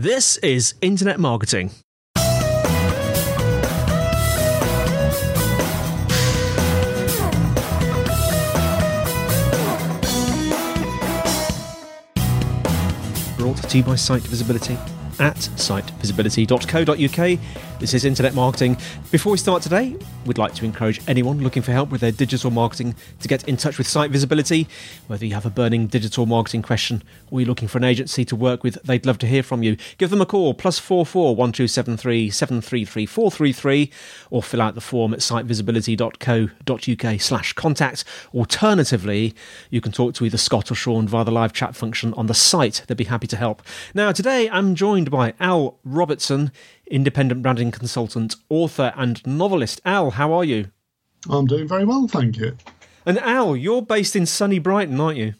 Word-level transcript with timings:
This 0.00 0.36
is 0.44 0.74
Internet 0.80 1.18
Marketing. 1.18 1.72
Brought 13.36 13.56
to 13.56 13.76
you 13.76 13.82
by 13.82 13.96
Site 13.96 14.22
Visibility 14.22 14.78
at 15.20 15.36
sitevisibility.co.uk. 15.36 17.38
This 17.80 17.94
is 17.94 18.04
Internet 18.04 18.34
Marketing. 18.34 18.76
Before 19.12 19.30
we 19.32 19.38
start 19.38 19.62
today, 19.62 19.96
we'd 20.26 20.36
like 20.36 20.52
to 20.56 20.64
encourage 20.64 21.00
anyone 21.06 21.40
looking 21.40 21.62
for 21.62 21.70
help 21.70 21.90
with 21.90 22.00
their 22.00 22.10
digital 22.10 22.50
marketing 22.50 22.96
to 23.20 23.28
get 23.28 23.48
in 23.48 23.56
touch 23.56 23.78
with 23.78 23.86
Site 23.86 24.10
Visibility. 24.10 24.66
Whether 25.06 25.26
you 25.26 25.34
have 25.34 25.46
a 25.46 25.50
burning 25.50 25.86
digital 25.86 26.26
marketing 26.26 26.62
question 26.62 27.04
or 27.30 27.40
you're 27.40 27.48
looking 27.48 27.68
for 27.68 27.78
an 27.78 27.84
agency 27.84 28.24
to 28.24 28.34
work 28.34 28.64
with, 28.64 28.82
they'd 28.82 29.06
love 29.06 29.18
to 29.18 29.28
hear 29.28 29.44
from 29.44 29.62
you. 29.62 29.76
Give 29.96 30.10
them 30.10 30.20
a 30.20 30.26
call, 30.26 30.54
plus 30.54 30.80
44 30.80 31.36
1273 31.36 32.30
733 32.30 33.06
433, 33.06 33.92
or 34.30 34.42
fill 34.42 34.60
out 34.60 34.74
the 34.74 34.80
form 34.80 35.14
at 35.14 35.20
sitevisibility.co.uk 35.20 37.20
slash 37.20 37.52
contact. 37.52 38.04
Alternatively, 38.34 39.36
you 39.70 39.80
can 39.80 39.92
talk 39.92 40.14
to 40.14 40.24
either 40.24 40.36
Scott 40.36 40.72
or 40.72 40.74
Sean 40.74 41.06
via 41.06 41.24
the 41.24 41.30
live 41.30 41.52
chat 41.52 41.76
function 41.76 42.12
on 42.14 42.26
the 42.26 42.34
site. 42.34 42.82
They'd 42.86 42.96
be 42.96 43.04
happy 43.04 43.28
to 43.28 43.36
help. 43.36 43.62
Now, 43.94 44.10
today 44.12 44.50
I'm 44.50 44.74
joined 44.74 45.07
by 45.08 45.34
Al 45.40 45.78
Robertson 45.84 46.52
independent 46.90 47.42
branding 47.42 47.70
consultant, 47.70 48.36
author, 48.48 48.92
and 48.96 49.24
novelist. 49.26 49.80
Al, 49.84 50.12
how 50.12 50.32
are 50.32 50.44
you? 50.44 50.70
I'm 51.28 51.46
doing 51.46 51.68
very 51.68 51.84
well, 51.84 52.08
thank 52.08 52.36
you. 52.38 52.56
And 53.04 53.18
Al, 53.18 53.56
you're 53.56 53.82
based 53.82 54.16
in 54.16 54.26
sunny 54.26 54.58
Brighton, 54.58 55.00
aren't 55.00 55.18
you? 55.18 55.34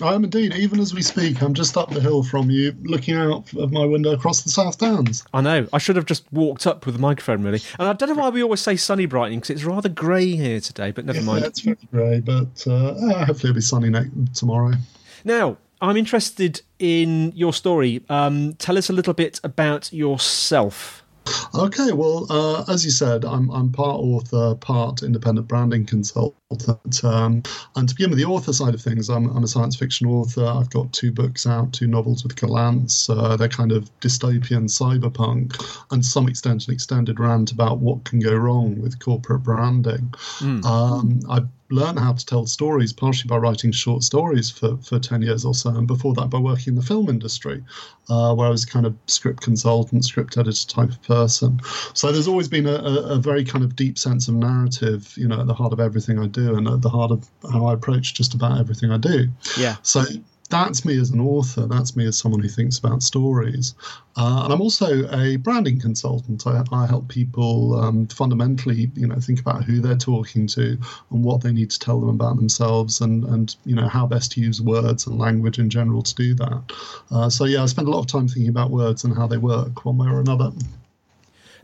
I 0.00 0.14
am 0.14 0.22
indeed. 0.22 0.54
Even 0.54 0.78
as 0.78 0.94
we 0.94 1.02
speak, 1.02 1.42
I'm 1.42 1.54
just 1.54 1.76
up 1.76 1.90
the 1.90 2.00
hill 2.00 2.22
from 2.22 2.50
you, 2.50 2.72
looking 2.82 3.16
out 3.16 3.52
of 3.54 3.72
my 3.72 3.84
window 3.84 4.12
across 4.12 4.42
the 4.42 4.50
South 4.50 4.78
Downs. 4.78 5.24
I 5.34 5.40
know. 5.40 5.66
I 5.72 5.78
should 5.78 5.96
have 5.96 6.06
just 6.06 6.32
walked 6.32 6.66
up 6.66 6.86
with 6.86 6.94
the 6.94 7.00
microphone, 7.00 7.42
really. 7.42 7.60
And 7.78 7.88
I 7.88 7.92
don't 7.94 8.10
know 8.10 8.22
why 8.22 8.28
we 8.28 8.42
always 8.42 8.60
say 8.60 8.76
sunny 8.76 9.06
Brighton 9.06 9.38
because 9.38 9.50
it's 9.50 9.64
rather 9.64 9.88
grey 9.88 10.36
here 10.36 10.60
today. 10.60 10.92
But 10.92 11.04
never 11.04 11.18
yeah, 11.18 11.24
mind. 11.24 11.44
It's 11.46 11.60
very 11.60 11.76
grey, 11.90 12.20
but 12.20 12.66
uh, 12.68 12.94
hopefully 13.24 13.50
it'll 13.50 13.54
be 13.54 13.60
sunny 13.60 13.90
next, 13.90 14.10
tomorrow. 14.34 14.74
Now, 15.24 15.58
I'm 15.80 15.96
interested 15.96 16.62
in 16.78 17.32
your 17.34 17.52
story. 17.52 18.02
Um, 18.08 18.54
tell 18.54 18.78
us 18.78 18.90
a 18.90 18.92
little 18.92 19.14
bit 19.14 19.40
about 19.44 19.92
yourself. 19.92 21.04
Okay, 21.54 21.92
well, 21.92 22.26
uh, 22.30 22.64
as 22.72 22.84
you 22.84 22.90
said, 22.90 23.24
I'm, 23.24 23.50
I'm 23.50 23.70
part 23.70 24.00
author, 24.00 24.54
part 24.54 25.02
independent 25.02 25.46
branding 25.46 25.84
consultant. 25.84 27.04
Um, 27.04 27.42
and 27.76 27.88
to 27.88 27.94
begin 27.94 28.10
with 28.10 28.18
the 28.18 28.24
author 28.24 28.52
side 28.52 28.74
of 28.74 28.80
things, 28.80 29.10
I'm, 29.10 29.28
I'm, 29.36 29.44
a 29.44 29.48
science 29.48 29.76
fiction 29.76 30.06
author. 30.06 30.46
I've 30.46 30.70
got 30.70 30.92
two 30.92 31.12
books 31.12 31.46
out, 31.46 31.72
two 31.72 31.86
novels 31.86 32.22
with 32.22 32.36
Gollancz. 32.36 33.10
Uh, 33.10 33.36
they're 33.36 33.48
kind 33.48 33.72
of 33.72 33.90
dystopian 34.00 34.64
cyberpunk, 34.64 35.62
and 35.90 36.04
some 36.04 36.28
extent, 36.28 36.66
an 36.66 36.74
extended 36.74 37.20
rant 37.20 37.52
about 37.52 37.78
what 37.78 38.04
can 38.04 38.20
go 38.20 38.34
wrong 38.34 38.80
with 38.80 38.98
corporate 38.98 39.42
branding. 39.42 40.14
Mm. 40.38 40.64
Um, 40.64 41.20
I 41.28 41.42
learned 41.70 41.98
how 41.98 42.12
to 42.12 42.24
tell 42.24 42.46
stories 42.46 42.92
partially 42.92 43.28
by 43.28 43.36
writing 43.36 43.72
short 43.72 44.02
stories 44.02 44.50
for, 44.50 44.76
for 44.78 44.98
10 44.98 45.22
years 45.22 45.44
or 45.44 45.54
so, 45.54 45.70
and 45.70 45.86
before 45.86 46.14
that 46.14 46.30
by 46.30 46.38
working 46.38 46.72
in 46.72 46.74
the 46.74 46.82
film 46.82 47.08
industry, 47.08 47.62
uh, 48.08 48.34
where 48.34 48.46
I 48.46 48.50
was 48.50 48.64
kind 48.64 48.86
of 48.86 48.96
script 49.06 49.42
consultant, 49.42 50.04
script 50.04 50.36
editor 50.36 50.66
type 50.66 50.90
of 50.90 51.02
person. 51.02 51.60
So 51.94 52.10
there's 52.10 52.28
always 52.28 52.48
been 52.48 52.66
a, 52.66 52.74
a, 52.74 52.94
a, 53.14 53.16
very 53.18 53.44
kind 53.44 53.64
of 53.64 53.76
deep 53.76 53.98
sense 53.98 54.28
of 54.28 54.34
narrative, 54.34 55.12
you 55.16 55.28
know, 55.28 55.40
at 55.40 55.46
the 55.46 55.54
heart 55.54 55.72
of 55.72 55.80
everything 55.80 56.18
I 56.18 56.26
do 56.26 56.56
and 56.56 56.66
at 56.66 56.82
the 56.82 56.88
heart 56.88 57.10
of 57.10 57.28
how 57.52 57.66
I 57.66 57.74
approach 57.74 58.14
just 58.14 58.34
about 58.34 58.58
everything 58.58 58.90
I 58.90 58.96
do. 58.96 59.28
Yeah. 59.58 59.76
So 59.82 60.04
that's 60.50 60.84
me 60.84 60.98
as 60.98 61.10
an 61.10 61.20
author. 61.20 61.66
That's 61.66 61.94
me 61.94 62.06
as 62.06 62.16
someone 62.16 62.40
who 62.40 62.48
thinks 62.48 62.78
about 62.78 63.02
stories. 63.02 63.74
Uh, 64.16 64.42
and 64.44 64.52
I'm 64.52 64.60
also 64.60 65.06
a 65.12 65.36
branding 65.36 65.78
consultant. 65.80 66.46
I, 66.46 66.64
I 66.72 66.86
help 66.86 67.08
people 67.08 67.78
um, 67.78 68.06
fundamentally, 68.06 68.90
you 68.94 69.06
know, 69.06 69.16
think 69.16 69.40
about 69.40 69.64
who 69.64 69.80
they're 69.80 69.96
talking 69.96 70.46
to 70.48 70.78
and 71.10 71.24
what 71.24 71.42
they 71.42 71.52
need 71.52 71.70
to 71.70 71.78
tell 71.78 72.00
them 72.00 72.08
about 72.08 72.36
themselves, 72.36 73.00
and 73.00 73.24
and 73.24 73.56
you 73.64 73.74
know 73.74 73.88
how 73.88 74.06
best 74.06 74.32
to 74.32 74.40
use 74.40 74.60
words 74.62 75.06
and 75.06 75.18
language 75.18 75.58
in 75.58 75.68
general 75.68 76.02
to 76.02 76.14
do 76.14 76.34
that. 76.34 76.72
Uh, 77.10 77.28
so 77.28 77.44
yeah, 77.44 77.62
I 77.62 77.66
spend 77.66 77.88
a 77.88 77.90
lot 77.90 78.00
of 78.00 78.06
time 78.06 78.26
thinking 78.26 78.48
about 78.48 78.70
words 78.70 79.04
and 79.04 79.14
how 79.14 79.26
they 79.26 79.38
work 79.38 79.84
one 79.84 79.98
way 79.98 80.08
or 80.08 80.20
another. 80.20 80.50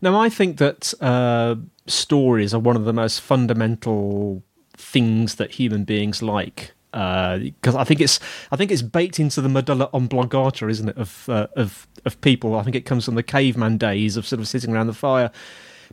Now, 0.03 0.21
I 0.21 0.29
think 0.29 0.59
that 0.59 0.93
uh, 1.01 1.55
stories 1.87 2.53
are 2.53 2.61
one 2.61 2.77
of 2.77 2.85
the 2.85 2.93
most 2.93 3.21
fundamental 3.21 4.43
things 4.77 5.37
that 5.37 5.53
human 5.53 5.85
beings 5.85 6.21
like 6.21 6.74
because 6.95 7.75
uh, 7.75 7.79
I 7.79 7.85
think 7.85 8.01
it's 8.01 8.21
I 8.53 8.57
think 8.57 8.71
it's 8.71 8.83
baked 8.83 9.19
into 9.19 9.41
the 9.41 9.49
medulla 9.49 9.91
oblongata, 9.93 10.69
isn't 10.69 10.91
it, 10.91 10.97
of 10.97 11.29
uh, 11.29 11.49
of 11.57 11.89
of 12.05 12.21
people. 12.21 12.55
I 12.55 12.63
think 12.63 12.77
it 12.77 12.83
comes 12.83 13.05
from 13.05 13.17
the 13.17 13.23
caveman 13.23 13.79
days 13.79 14.17
of 14.17 14.27
sort 14.27 14.39
of 14.39 14.47
sitting 14.47 14.73
around 14.73 14.87
the 14.87 14.95
fire. 14.95 15.33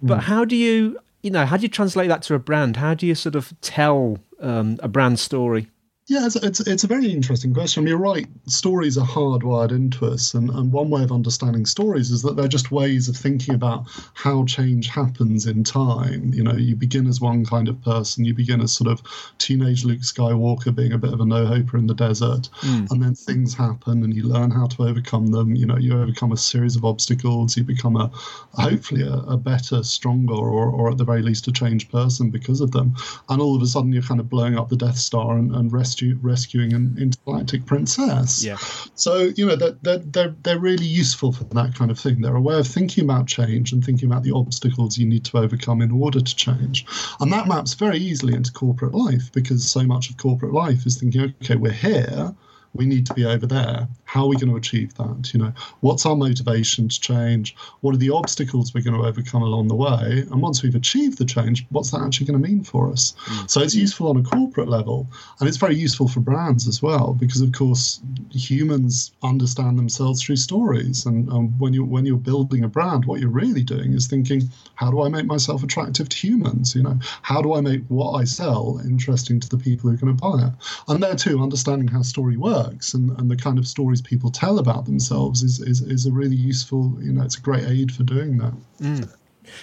But 0.02 0.20
mm. 0.20 0.24
how 0.24 0.46
do 0.46 0.56
you 0.56 1.00
you 1.24 1.32
know 1.32 1.46
how 1.46 1.58
do 1.58 1.64
you 1.64 1.70
translate 1.70 2.10
that 2.10 2.22
to 2.24 2.36
a 2.36 2.40
brand? 2.40 2.78
How 2.78 2.94
do 2.94 3.08
you 3.08 3.16
sort 3.16 3.36
of 3.36 3.52
tell 3.62 4.20
um, 4.40 4.78
a 4.84 4.88
brand 4.88 5.20
story? 5.20 5.70
Yeah, 6.12 6.26
it's, 6.26 6.36
it's, 6.36 6.60
it's, 6.60 6.84
a 6.84 6.88
very 6.88 7.10
interesting 7.10 7.54
question. 7.54 7.80
I 7.80 7.82
mean, 7.86 7.92
you're 7.92 7.98
right, 7.98 8.28
stories 8.46 8.98
are 8.98 9.08
hardwired 9.08 9.72
into 9.72 10.08
us. 10.08 10.34
And, 10.34 10.50
and 10.50 10.70
one 10.70 10.90
way 10.90 11.04
of 11.04 11.12
understanding 11.14 11.66
stories 11.66 12.12
is 12.12 12.22
that 12.24 12.36
they're 12.36 12.50
just 12.50 12.70
ways 12.70 13.08
of 13.08 13.16
thinking 13.16 13.56
about 13.56 13.86
how 14.14 14.44
change 14.44 14.90
happens 14.90 15.46
in 15.46 15.64
time. 15.64 16.34
You 16.34 16.44
know, 16.44 16.52
you 16.52 16.76
begin 16.76 17.08
as 17.08 17.22
one 17.22 17.46
kind 17.46 17.70
of 17.70 17.82
person, 17.82 18.26
you 18.26 18.34
begin 18.34 18.60
as 18.60 18.74
sort 18.74 18.90
of 18.90 19.02
teenage 19.38 19.86
Luke 19.86 20.02
Skywalker 20.02 20.76
being 20.76 20.92
a 20.92 20.98
bit 20.98 21.14
of 21.14 21.22
a 21.22 21.26
no 21.26 21.46
hoper 21.46 21.78
in 21.78 21.88
the 21.88 21.94
desert. 21.94 22.50
Mm. 22.60 22.92
And 22.92 23.02
then 23.02 23.16
things 23.16 23.54
happen 23.54 24.04
and 24.04 24.14
you 24.14 24.24
learn 24.24 24.52
how 24.52 24.66
to 24.66 24.84
overcome 24.84 25.28
them. 25.28 25.56
You 25.56 25.66
know, 25.66 25.78
you 25.78 25.98
overcome 25.98 26.34
a 26.34 26.38
series 26.38 26.76
of 26.76 26.84
obstacles, 26.84 27.56
you 27.56 27.64
become 27.64 27.96
a 27.96 28.12
hopefully 28.56 29.04
a, 29.04 29.14
a 29.14 29.38
better, 29.38 29.82
stronger, 29.82 30.34
or, 30.34 30.70
or 30.72 30.92
at 30.92 30.98
the 30.98 31.06
very 31.06 31.22
least 31.22 31.48
a 31.48 31.54
changed 31.54 31.90
person 31.90 32.32
because 32.32 32.60
of 32.60 32.72
them. 32.72 32.96
And 33.30 33.42
all 33.42 33.56
of 33.56 33.62
a 33.62 33.66
sudden 33.66 33.94
you're 33.94 34.04
kind 34.04 34.20
of 34.20 34.30
blowing 34.30 34.58
up 34.58 34.68
the 34.68 34.76
Death 34.76 34.98
Star 34.98 35.38
and, 35.38 35.56
and 35.56 35.72
rescue, 36.02 36.20
rescuing 36.22 36.74
an 36.74 36.98
intergalactic 37.00 37.66
princess. 37.66 38.44
Yeah. 38.44 38.58
So 38.96 39.32
you 39.36 39.46
know 39.46 39.56
that 39.56 39.84
they're, 39.84 40.00
they're 40.00 40.36
they're 40.44 40.60
really 40.60 40.86
useful 40.86 41.32
for 41.32 41.44
that 41.46 41.76
kind 41.76 41.92
of 41.92 42.00
thing. 42.00 42.22
They're 42.22 42.36
a 42.36 42.42
way 42.42 42.58
of 42.58 42.68
thinking 42.68 43.04
about 43.04 43.28
change 43.28 43.72
and 43.72 43.84
thinking 43.84 44.10
about 44.10 44.24
the 44.24 44.32
obstacles 44.32 44.98
you 44.98 45.08
need 45.08 45.26
to 45.26 45.38
overcome 45.38 45.82
in 45.82 45.92
order 45.92 46.20
to 46.20 46.36
change, 46.36 46.86
and 47.20 47.32
that 47.32 47.48
maps 47.48 47.74
very 47.74 47.98
easily 47.98 48.34
into 48.34 48.52
corporate 48.52 48.94
life 48.94 49.32
because 49.32 49.70
so 49.70 49.84
much 49.84 50.10
of 50.10 50.18
corporate 50.18 50.54
life 50.54 50.86
is 50.86 50.98
thinking, 50.98 51.34
okay, 51.42 51.56
we're 51.56 51.72
here 51.72 52.36
we 52.74 52.86
need 52.86 53.06
to 53.06 53.14
be 53.14 53.26
over 53.26 53.46
there. 53.46 53.88
How 54.06 54.24
are 54.24 54.28
we 54.28 54.36
going 54.36 54.50
to 54.50 54.56
achieve 54.56 54.94
that? 54.96 55.34
You 55.34 55.42
know, 55.42 55.54
what's 55.82 56.06
our 56.06 56.16
motivation 56.16 56.90
to 56.90 57.00
change? 57.00 57.56
What 57.82 57.96
are 57.96 57.98
the 57.98 58.10
obstacles 58.10 58.74
we're 58.74 58.84
going 58.84 59.00
to 59.00 59.08
overcome 59.08 59.42
along 59.42 59.68
the 59.68 59.76
way? 59.76 60.26
And 60.32 60.42
once 60.42 60.64
we've 60.64 60.76
achieved 60.76 61.18
the 61.18 61.26
change, 61.26 61.66
what's 61.70 61.92
that 61.92 62.02
actually 62.02 62.28
going 62.28 62.42
to 62.42 62.50
mean 62.50 62.64
for 62.64 62.90
us? 62.90 63.14
Mm. 63.26 63.50
So 63.50 63.62
it's 63.62 63.76
useful 63.76 64.10
on 64.10 64.18
a 64.18 64.24
corporate 64.24 64.70
level, 64.70 65.08
and 65.40 65.48
it's 65.48 65.58
very 65.58 65.76
useful 65.76 66.08
for 66.08 66.20
brands 66.20 66.68
as 66.68 66.82
well, 66.82 67.14
because 67.20 67.42
of 67.42 67.52
course 67.52 68.02
humans 68.32 69.12
understand 69.24 69.78
themselves 69.78 70.22
through 70.22 70.38
stories. 70.38 71.06
And 71.06 71.30
um, 71.30 71.58
when 71.60 71.74
you 71.74 71.84
when 71.84 72.06
you're 72.06 72.18
building 72.18 72.64
a 72.64 72.70
brand, 72.70 73.06
what 73.06 73.20
you're 73.20 73.30
really 73.30 73.64
doing 73.64 73.94
is 73.94 74.08
thinking, 74.08 74.50
how 74.76 74.92
do 74.92 75.02
I 75.04 75.10
make 75.10 75.26
myself 75.26 75.64
attractive 75.64 76.10
to 76.10 76.18
humans? 76.18 76.76
You 76.76 76.84
know, 76.84 77.00
how 77.22 77.42
do 77.42 77.54
I 77.54 77.62
make 77.62 77.82
what 77.88 78.14
I 78.14 78.24
sell 78.24 78.82
interesting 78.86 79.40
to 79.40 79.50
the 79.50 79.58
people 79.58 79.90
who 79.90 79.96
are 79.96 80.00
going 80.00 80.16
to 80.16 80.22
buy 80.22 80.48
it? 80.48 80.54
And 80.88 81.04
there 81.04 81.16
too, 81.16 81.42
understanding 81.42 81.88
how 81.88 82.02
story 82.02 82.38
works 82.38 82.61
works 82.64 82.94
and, 82.94 83.18
and 83.20 83.30
the 83.30 83.36
kind 83.36 83.58
of 83.58 83.68
stories 83.68 84.02
people 84.02 84.32
tell 84.32 84.60
about 84.60 84.86
themselves 84.86 85.44
is, 85.44 85.60
is, 85.60 85.82
is 85.82 86.06
a 86.06 86.12
really 86.12 86.36
useful, 86.36 86.98
you 87.02 87.12
know, 87.12 87.24
it's 87.24 87.38
a 87.38 87.42
great 87.42 87.66
aid 87.66 87.92
for 87.92 88.04
doing 88.04 88.38
that. 88.38 88.54
Mm. 88.82 89.10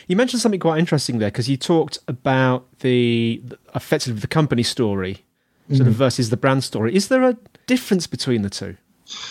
You 0.06 0.16
mentioned 0.16 0.42
something 0.42 0.60
quite 0.60 0.78
interesting 0.78 1.18
there 1.18 1.30
because 1.30 1.48
you 1.48 1.56
talked 1.56 1.98
about 2.08 2.66
the 2.80 3.42
effectively 3.74 4.20
the 4.20 4.26
company 4.26 4.62
story 4.62 5.24
sort 5.70 5.82
mm. 5.82 5.88
of 5.88 5.94
versus 5.94 6.30
the 6.30 6.36
brand 6.36 6.64
story. 6.64 6.94
Is 6.94 7.08
there 7.08 7.22
a 7.22 7.36
difference 7.66 8.06
between 8.06 8.42
the 8.42 8.50
two? 8.50 8.76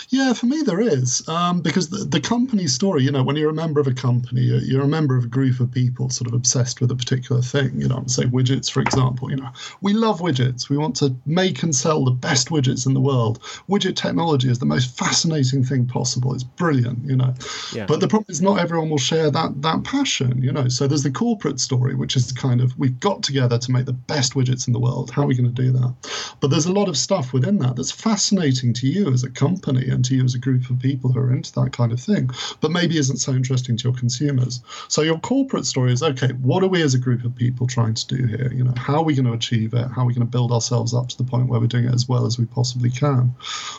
Yeah, 0.10 0.34
for 0.34 0.46
me 0.46 0.62
there 0.62 0.80
is 0.80 1.28
um, 1.28 1.62
because 1.62 1.90
the, 1.90 2.06
the 2.06 2.20
company 2.20 2.68
story. 2.68 3.04
You 3.04 3.12
know, 3.12 3.24
when 3.24 3.36
you're 3.36 3.50
a 3.50 3.54
member 3.54 3.80
of 3.80 3.88
a 3.88 3.94
company, 3.94 4.42
you're, 4.42 4.60
you're, 4.60 4.84
a 4.84 4.88
member 4.88 5.16
of 5.16 5.26
a 5.26 5.28
group 5.28 5.60
of 5.60 5.72
people 5.72 6.10
sort 6.10 6.28
of 6.28 6.34
obsessed 6.34 6.82
with 6.82 6.92
a 6.92 6.96
particular 6.96 7.42
thing. 7.42 7.80
You 7.80 7.88
know, 7.88 8.04
say 8.08 8.24
widgets, 8.24 8.72
for 8.72 8.82
example. 8.82 9.30
You 9.30 9.38
know, 9.38 9.50
we 9.82 9.94
love 9.94 10.20
widgets. 10.20 10.70
We 10.70 10.78
want 10.78 10.96
to 10.98 11.16
make 11.26 11.64
and 11.64 11.76
sell 11.76 12.04
the 12.06 12.12
best 12.12 12.50
widgets 12.50 12.86
in 12.86 12.94
the 12.94 13.02
world. 13.02 13.42
Widget 13.70 13.96
technology 13.96 14.50
is 14.50 14.60
the 14.60 14.66
most 14.66 14.98
fascinating 14.98 15.64
thing 15.64 15.86
possible. 15.86 16.34
It's 16.34 16.44
brilliant. 16.44 17.06
You 17.06 17.18
know, 17.18 17.34
yeah. 17.74 17.86
but 17.86 18.00
the 18.00 18.08
problem 18.08 18.28
is 18.30 18.42
not 18.42 18.60
everyone 18.60 18.90
will 18.90 18.98
share 18.98 19.30
that 19.30 19.62
that 19.62 19.84
passion. 19.84 20.42
You 20.42 20.52
know, 20.52 20.68
so 20.68 20.88
there's 20.88 21.04
the 21.04 21.12
corporate 21.12 21.60
story, 21.60 21.96
which 21.96 22.16
is 22.16 22.32
kind 22.32 22.62
of 22.62 22.78
we've 22.80 23.00
got 23.00 23.24
together 23.24 23.58
to 23.58 23.72
make 23.72 23.86
the 23.86 23.94
best 23.94 24.34
widgets 24.34 24.68
in 24.68 24.74
the 24.74 24.80
world. 24.80 25.12
How 25.12 25.24
are 25.24 25.28
we 25.28 25.36
going 25.36 25.54
to 25.54 25.62
do 25.62 25.72
that? 25.74 25.94
But 26.40 26.50
there's 26.50 26.66
a 26.66 26.74
lot 26.74 26.90
of 26.90 26.98
stuff 26.98 27.34
within 27.34 27.60
that 27.60 27.76
that's 27.76 27.92
fascinating 27.92 28.74
to 28.74 28.88
you 28.88 29.12
as 29.12 29.24
a 29.24 29.30
company 29.30 29.67
company 29.68 29.90
and 29.90 30.04
to 30.06 30.16
you 30.16 30.24
as 30.24 30.36
a 30.36 30.40
group 30.40 30.70
of 30.70 30.80
people 30.80 31.12
who 31.12 31.20
are 31.20 31.34
into 31.34 31.54
that 31.54 31.74
kind 31.74 31.92
of 31.92 32.00
thing, 32.00 32.30
but 32.62 32.72
maybe 32.72 32.98
isn't 32.98 33.18
so 33.18 33.34
interesting 33.34 33.78
to 33.78 33.84
your 33.84 33.94
consumers. 33.94 34.62
So 34.88 35.02
your 35.02 35.20
corporate 35.20 35.66
story 35.66 35.92
is 35.92 36.04
okay, 36.04 36.30
what 36.42 36.64
are 36.64 36.68
we 36.68 36.82
as 36.82 36.94
a 36.94 37.00
group 37.00 37.24
of 37.26 37.36
people 37.36 37.68
trying 37.68 37.94
to 37.94 38.08
do 38.08 38.26
here? 38.26 38.52
You 38.54 38.64
know, 38.64 38.74
how 38.78 38.96
are 38.96 39.04
we 39.04 39.16
going 39.16 39.26
to 39.26 39.34
achieve 39.34 39.74
it? 39.74 39.88
How 39.88 40.04
are 40.04 40.06
we 40.06 40.14
going 40.14 40.26
to 40.26 40.32
build 40.32 40.52
ourselves 40.52 40.94
up 40.94 41.10
to 41.10 41.18
the 41.18 41.24
point 41.24 41.48
where 41.48 41.60
we're 41.60 41.68
doing 41.68 41.86
it 41.86 41.94
as 41.94 42.08
well 42.08 42.26
as 42.26 42.40
we 42.40 42.46
possibly 42.46 42.90
can? 42.90 43.36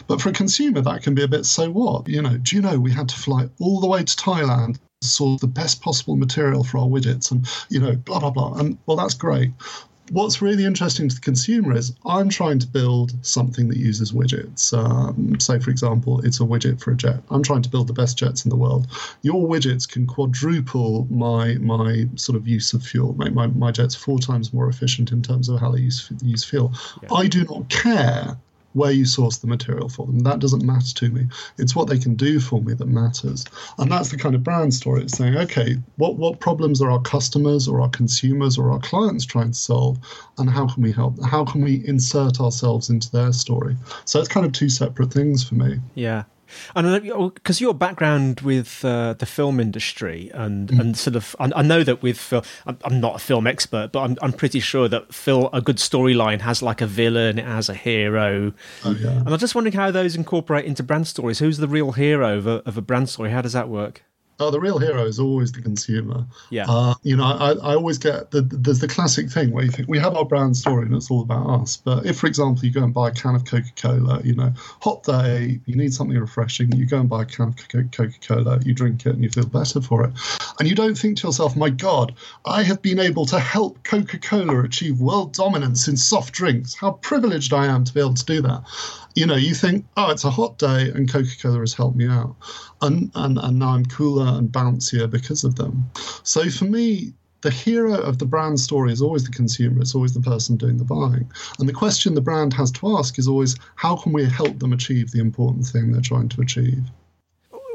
But 0.07 0.21
for 0.21 0.29
a 0.29 0.33
consumer, 0.33 0.81
that 0.83 1.03
can 1.03 1.15
be 1.15 1.23
a 1.23 1.29
bit 1.29 1.47
so 1.47 1.71
what? 1.71 2.09
You 2.09 2.23
know, 2.23 2.37
do 2.37 2.57
you 2.57 2.63
know 2.63 2.79
we 2.79 2.93
had 2.93 3.09
to 3.09 3.17
fly 3.17 3.49
all 3.61 3.81
the 3.81 3.87
way 3.87 4.05
to 4.05 4.17
Thailand 4.17 4.79
source 5.01 5.41
the 5.41 5.47
best 5.47 5.81
possible 5.81 6.17
material 6.17 6.65
for 6.65 6.79
our 6.79 6.87
widgets 6.87 7.31
and 7.31 7.47
you 7.69 7.79
know 7.79 7.95
blah 7.95 8.19
blah 8.19 8.31
blah 8.31 8.55
and 8.55 8.77
well 8.87 8.97
that's 8.97 9.15
great 9.15 9.53
what's 10.11 10.41
really 10.43 10.65
interesting 10.65 11.09
to 11.09 11.15
the 11.15 11.21
consumer 11.21 11.77
is 11.77 11.93
I'm 12.05 12.29
trying 12.29 12.59
to 12.61 12.67
build 12.67 13.13
something 13.23 13.69
that 13.69 13.77
uses 13.77 14.13
widgets. 14.13 14.73
Um, 14.73 15.39
say, 15.41 15.59
for 15.59 15.71
example, 15.71 16.21
it's 16.25 16.41
a 16.41 16.45
widget 16.45 16.81
for 16.81 16.93
a 16.93 16.97
jet. 16.97 17.23
I'm 17.31 17.43
trying 17.43 17.63
to 17.63 17.69
build 17.69 17.87
the 17.87 17.93
best 17.93 18.19
jets 18.19 18.45
in 18.45 18.51
the 18.51 18.57
world. 18.57 18.87
Your 19.23 19.49
widgets 19.49 19.89
can 19.89 20.07
quadruple 20.07 21.07
my 21.11 21.55
my 21.55 22.07
sort 22.17 22.37
of 22.37 22.47
use 22.47 22.73
of 22.73 22.83
fuel, 22.83 23.15
make 23.19 23.35
my, 23.35 23.47
my 23.49 23.71
jets 23.71 23.95
four 23.95 24.19
times 24.19 24.53
more 24.53 24.69
efficient 24.69 25.13
in 25.13 25.23
terms 25.23 25.49
of 25.49 25.61
how 25.61 25.71
they 25.71 25.81
use 25.81 26.11
use 26.23 26.45
fuel. 26.45 26.73
Yeah. 27.03 27.15
I 27.15 27.27
do 27.27 27.45
not 27.45 27.69
care 27.69 28.37
where 28.79 28.93
you 28.93 29.05
source 29.05 29.39
the 29.39 29.47
material 29.47 29.89
for 29.89 30.07
them. 30.07 30.21
That 30.21 30.39
doesn't 30.39 30.65
matter 30.65 30.95
to 30.95 31.11
me. 31.11 31.27
It's 31.59 31.77
what 31.77 31.89
they 31.89 31.99
can 31.99 32.15
do 32.15 32.41
for 32.41 32.63
me 32.63 32.75
that 32.75 32.89
matters. 32.89 33.45
And 33.79 33.91
that's 33.91 34.11
the 34.11 34.17
kind 34.17 34.35
of 34.35 34.43
brand 34.43 34.73
story. 34.73 35.03
It's 35.03 35.17
saying, 35.19 35.37
okay, 35.37 35.77
what, 35.97 36.17
what 36.17 36.41
problems 36.41 36.81
are 36.81 36.91
our 36.91 37.03
customers 37.03 37.69
or 37.69 37.81
our 37.81 37.91
consumers 37.91 38.57
or 38.57 38.71
our 38.71 38.81
clients 38.81 39.27
trying 39.27 39.51
to 39.51 39.59
solve? 39.59 39.99
And 40.39 40.49
how 40.49 40.69
can 40.69 40.83
we 40.83 40.93
help? 40.93 41.23
How 41.25 41.45
can 41.45 41.61
we 41.63 41.87
insert 41.87 42.41
ourselves 42.41 42.89
into 42.89 43.11
their 43.11 43.33
story? 43.33 43.77
So 44.05 44.21
it's 44.21 44.29
kind 44.29 44.47
of 44.47 44.53
two 44.53 44.69
separate 44.69 45.13
things 45.13 45.47
for 45.47 45.57
me. 45.57 45.81
Yeah. 45.95 46.25
And 46.75 47.03
because 47.35 47.61
your 47.61 47.75
background 47.75 48.41
with 48.41 48.85
uh, 48.85 49.15
the 49.15 49.27
film 49.27 49.61
industry 49.61 50.31
and, 50.35 50.69
mm. 50.69 50.81
and 50.81 50.97
sort 50.97 51.17
of, 51.17 51.35
I, 51.39 51.51
I, 51.57 51.63
know 51.63 51.83
that 51.83 52.03
with 52.03 52.19
film, 52.19 52.43
I'm, 52.67 52.79
I'm, 52.85 53.01
not 53.01 53.17
a 53.17 53.19
film 53.19 53.47
expert, 53.47 53.93
but 53.93 54.01
I'm, 54.01 54.17
I'm 54.23 54.33
pretty 54.33 54.61
sure 54.61 54.89
that 54.89 55.13
Phil, 55.13 55.51
a 55.53 55.61
good 55.61 55.77
storyline 55.77 56.41
has 56.41 56.63
like 56.63 56.81
a 56.81 56.87
villain, 56.87 57.39
it 57.39 57.45
has 57.45 57.69
a 57.69 57.75
hero. 57.75 58.53
Oh, 58.85 58.93
yeah. 58.93 59.11
And 59.11 59.29
I'm 59.29 59.39
just 59.39 59.55
wondering 59.55 59.75
how 59.75 59.91
those 59.91 60.17
incorporate 60.17 60.65
into 60.65 60.83
brand 60.83 61.07
stories. 61.07 61.39
Who's 61.39 61.59
the 61.59 61.69
real 61.69 61.93
hero 61.93 62.39
of 62.39 62.47
a, 62.47 62.63
of 62.67 62.77
a 62.77 62.83
brand 62.83 63.09
story? 63.09 63.31
How 63.31 63.43
does 63.43 63.53
that 63.53 63.69
work? 63.69 64.03
Oh, 64.41 64.51
the 64.53 64.61
real 64.61 64.79
hero 64.79 65.05
is 65.05 65.19
always 65.19 65.51
the 65.51 65.61
consumer. 65.61 66.25
Yeah. 66.51 66.67
Uh, 66.69 66.95
you 67.03 67.17
know, 67.17 67.25
I, 67.25 67.53
I 67.55 67.75
always 67.75 67.99
get 67.99 68.31
the, 68.31 68.43
there's 68.43 68.79
the 68.79 68.87
classic 68.87 69.31
thing 69.31 69.51
where 69.51 69.65
you 69.65 69.71
think 69.71 69.89
we 69.89 69.99
have 69.99 70.15
our 70.15 70.25
brand 70.25 70.57
story 70.57 70.87
and 70.87 70.95
it's 70.95 71.11
all 71.11 71.23
about 71.23 71.49
us. 71.61 71.77
But 71.77 72.07
if, 72.07 72.21
for 72.21 72.29
example, 72.29 72.65
you 72.65 72.71
go 72.71 72.85
and 72.85 72.95
buy 72.95 73.09
a 73.09 73.11
can 73.13 73.35
of 73.35 73.45
Coca 73.45 73.71
Cola, 73.75 74.21
you 74.23 74.37
know, 74.37 74.53
hot 74.81 75.03
day, 75.03 75.59
you 75.67 75.75
need 75.75 75.93
something 75.93 76.17
refreshing, 76.17 76.71
you 76.71 76.87
go 76.87 77.01
and 77.01 77.09
buy 77.09 77.23
a 77.23 77.27
can 77.27 77.49
of 77.49 77.57
Coca 77.69 78.11
Cola, 78.27 78.61
you 78.65 78.75
drink 78.75 79.07
it 79.07 79.15
and 79.15 79.25
you 79.25 79.31
feel 79.31 79.47
better 79.47 79.81
for 79.81 80.05
it. 80.05 80.13
And 80.61 80.69
you 80.69 80.77
don't 80.77 80.97
think 80.97 81.19
to 81.19 81.27
yourself, 81.27 81.57
my 81.57 81.71
God, 81.71 82.15
I 82.45 82.63
have 82.63 82.81
been 82.81 83.01
able 83.01 83.27
to 83.27 83.41
help 83.41 83.83
Coca 83.83 84.19
Cola 84.19 84.63
achieve 84.63 85.01
world 85.01 85.33
dominance 85.33 85.89
in 85.89 85.97
soft 85.97 86.33
drinks. 86.33 86.75
How 86.75 86.93
privileged 86.93 87.53
I 87.53 87.67
am 87.67 87.83
to 87.83 87.93
be 87.93 88.01
able 88.01 88.15
to 88.15 88.25
do 88.25 88.41
that 88.43 88.63
you 89.19 89.27
know, 89.27 89.35
you 89.35 89.53
think, 89.53 89.85
oh, 89.97 90.11
it's 90.11 90.25
a 90.25 90.31
hot 90.31 90.59
day 90.59 90.93
and 90.95 91.11
Coca 91.11 91.31
Cola 91.43 91.59
has 91.59 91.75
helped 91.75 91.97
me 91.97 92.07
out. 92.07 92.37
And, 92.81 93.11
and, 93.15 93.39
and 93.39 93.59
now 93.59 93.71
I'm 93.71 93.87
cooler 93.87 94.27
and 94.39 94.51
bouncier 94.51 95.11
because 95.11 95.45
of 95.45 95.57
them. 95.57 95.91
So 96.23 96.49
for 96.49 96.65
me, 96.65 97.13
the 97.41 97.51
hero 97.51 97.95
of 97.95 98.19
the 98.19 98.27
brand 98.27 98.59
story 98.59 98.93
is 98.93 99.01
always 99.01 99.25
the 99.25 99.31
consumer, 99.31 99.81
it's 99.81 99.95
always 99.95 100.15
the 100.15 100.21
person 100.21 100.57
doing 100.57 100.77
the 100.77 100.85
buying. 100.85 101.31
And 101.59 101.69
the 101.69 101.73
question 101.73 102.15
the 102.15 102.21
brand 102.21 102.53
has 102.55 102.71
to 102.73 102.97
ask 102.97 103.19
is 103.19 103.29
always, 103.29 103.57
how 103.77 103.97
can 103.97 104.13
we 104.13 104.25
help 104.25 104.59
them 104.59 104.73
achieve 104.73 105.13
the 105.13 105.21
important 105.21 105.67
thing 105.67 105.93
they're 105.93 106.01
trying 106.01 106.29
to 106.31 106.41
achieve? 106.41 106.83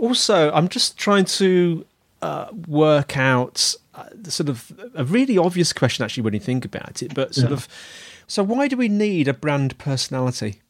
Also, 0.01 0.51
I'm 0.51 0.67
just 0.67 0.97
trying 0.97 1.25
to 1.25 1.85
uh, 2.21 2.47
work 2.67 3.17
out 3.17 3.75
uh, 3.95 4.09
sort 4.27 4.49
of 4.49 4.73
a 4.95 5.05
really 5.05 5.37
obvious 5.37 5.71
question, 5.71 6.03
actually, 6.03 6.23
when 6.23 6.33
you 6.33 6.39
think 6.39 6.65
about 6.65 7.01
it, 7.01 7.13
but 7.13 7.33
sort 7.33 7.49
yeah. 7.49 7.55
of 7.55 7.67
so 8.27 8.43
why 8.43 8.67
do 8.67 8.77
we 8.77 8.87
need 8.87 9.27
a 9.27 9.33
brand 9.33 9.77
personality? 9.77 10.61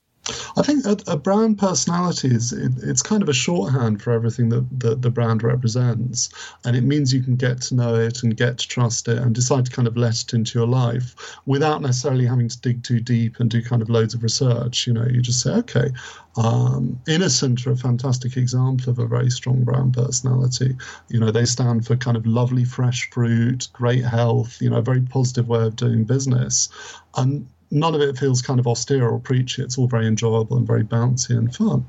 I 0.55 0.61
think 0.61 0.85
a, 0.85 0.97
a 1.11 1.17
brand 1.17 1.57
personality 1.57 2.29
is 2.29 2.53
it, 2.53 2.71
it's 2.81 3.01
kind 3.01 3.21
of 3.21 3.29
a 3.29 3.33
shorthand 3.33 4.01
for 4.01 4.11
everything 4.11 4.49
that, 4.49 4.65
that 4.79 5.01
the 5.01 5.09
brand 5.09 5.43
represents, 5.43 6.29
and 6.63 6.75
it 6.77 6.83
means 6.83 7.13
you 7.13 7.21
can 7.21 7.35
get 7.35 7.61
to 7.63 7.75
know 7.75 7.95
it 7.95 8.23
and 8.23 8.37
get 8.37 8.57
to 8.59 8.67
trust 8.67 9.07
it 9.09 9.17
and 9.17 9.35
decide 9.35 9.65
to 9.65 9.71
kind 9.71 9.87
of 9.87 9.97
let 9.97 10.21
it 10.21 10.33
into 10.33 10.57
your 10.57 10.67
life 10.67 11.37
without 11.45 11.81
necessarily 11.81 12.25
having 12.25 12.47
to 12.47 12.59
dig 12.61 12.83
too 12.83 12.99
deep 12.99 13.39
and 13.39 13.49
do 13.49 13.61
kind 13.61 13.81
of 13.81 13.89
loads 13.89 14.13
of 14.13 14.23
research. 14.23 14.87
You 14.87 14.93
know, 14.93 15.05
you 15.05 15.21
just 15.21 15.41
say, 15.41 15.51
okay, 15.51 15.91
um, 16.37 16.99
Innocent 17.07 17.65
are 17.67 17.71
a 17.71 17.77
fantastic 17.77 18.37
example 18.37 18.89
of 18.89 18.99
a 18.99 19.07
very 19.07 19.29
strong 19.29 19.63
brand 19.63 19.93
personality. 19.93 20.75
You 21.09 21.19
know, 21.19 21.31
they 21.31 21.45
stand 21.45 21.85
for 21.85 21.95
kind 21.95 22.17
of 22.17 22.25
lovely 22.25 22.65
fresh 22.65 23.09
fruit, 23.11 23.67
great 23.73 24.03
health, 24.03 24.61
you 24.61 24.69
know, 24.69 24.77
a 24.77 24.81
very 24.81 25.01
positive 25.01 25.47
way 25.47 25.63
of 25.63 25.75
doing 25.75 26.05
business. 26.05 26.69
And 27.15 27.47
none 27.73 27.95
of 27.95 28.01
it 28.01 28.17
feels 28.17 28.41
kind 28.41 28.59
of 28.59 28.67
austere 28.67 29.07
or 29.07 29.19
preachy. 29.19 29.63
It's 29.63 29.77
all 29.77 29.87
very 29.87 30.07
enjoyable 30.07 30.55
and 30.55 30.67
very 30.67 30.83
bouncy 30.83 31.31
and 31.31 31.53
fun. 31.53 31.85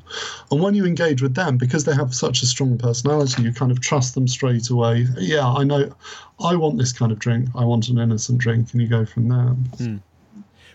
And 0.51 0.63
when 0.63 0.75
you 0.75 0.87
engage 0.87 1.23
with 1.23 1.35
them, 1.35 1.59
because 1.59 1.85
they 1.85 1.95
have 1.95 2.15
such 2.15 2.43
a 2.43 2.47
strong 2.47 2.79
personality, 2.79 3.43
you 3.43 3.53
kind 3.53 3.71
of 3.71 3.81
trust 3.81 4.15
them 4.15 4.27
straight 4.27 4.71
away. 4.71 5.07
Yeah, 5.19 5.47
I 5.47 5.63
know, 5.63 5.95
I 6.43 6.57
want 6.57 6.79
this 6.79 6.93
kind 6.93 7.13
of 7.13 7.19
drink. 7.19 7.51
I 7.55 7.65
want 7.65 7.89
an 7.89 7.99
innocent 7.99 8.39
drink, 8.39 8.73
and 8.73 8.81
you 8.81 8.89
go 8.89 9.05
from 9.05 9.29
there. 9.29 9.57
Mm. 9.77 10.01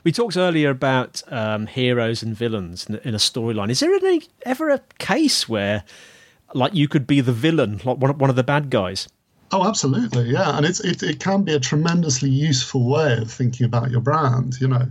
We 0.04 0.12
talked 0.12 0.38
earlier 0.38 0.70
about 0.70 1.24
um, 1.28 1.68
heroes 1.68 2.24
and 2.24 2.36
villains 2.36 2.86
in, 2.86 2.96
a 2.96 3.18
storyline. 3.18 3.70
Is 3.70 3.82
there 3.82 3.94
any 3.94 4.22
ever 4.44 4.70
a 4.70 4.80
case 4.98 5.50
where, 5.50 5.84
like, 6.54 6.74
you 6.74 6.88
could 6.88 7.06
be 7.06 7.20
the 7.20 7.34
villain, 7.34 7.82
like 7.84 7.98
one 7.98 8.30
of 8.30 8.36
the 8.36 8.44
bad 8.44 8.70
guys? 8.70 9.10
Oh, 9.52 9.68
absolutely, 9.68 10.30
yeah, 10.30 10.56
and 10.56 10.66
it's 10.66 10.80
it, 10.82 11.02
it 11.02 11.20
can 11.20 11.42
be 11.42 11.54
a 11.54 11.60
tremendously 11.60 12.30
useful 12.30 12.88
way 12.88 13.18
of 13.18 13.32
thinking 13.32 13.66
about 13.66 13.90
your 13.90 14.00
brand. 14.00 14.62
You 14.62 14.68
know, 14.68 14.86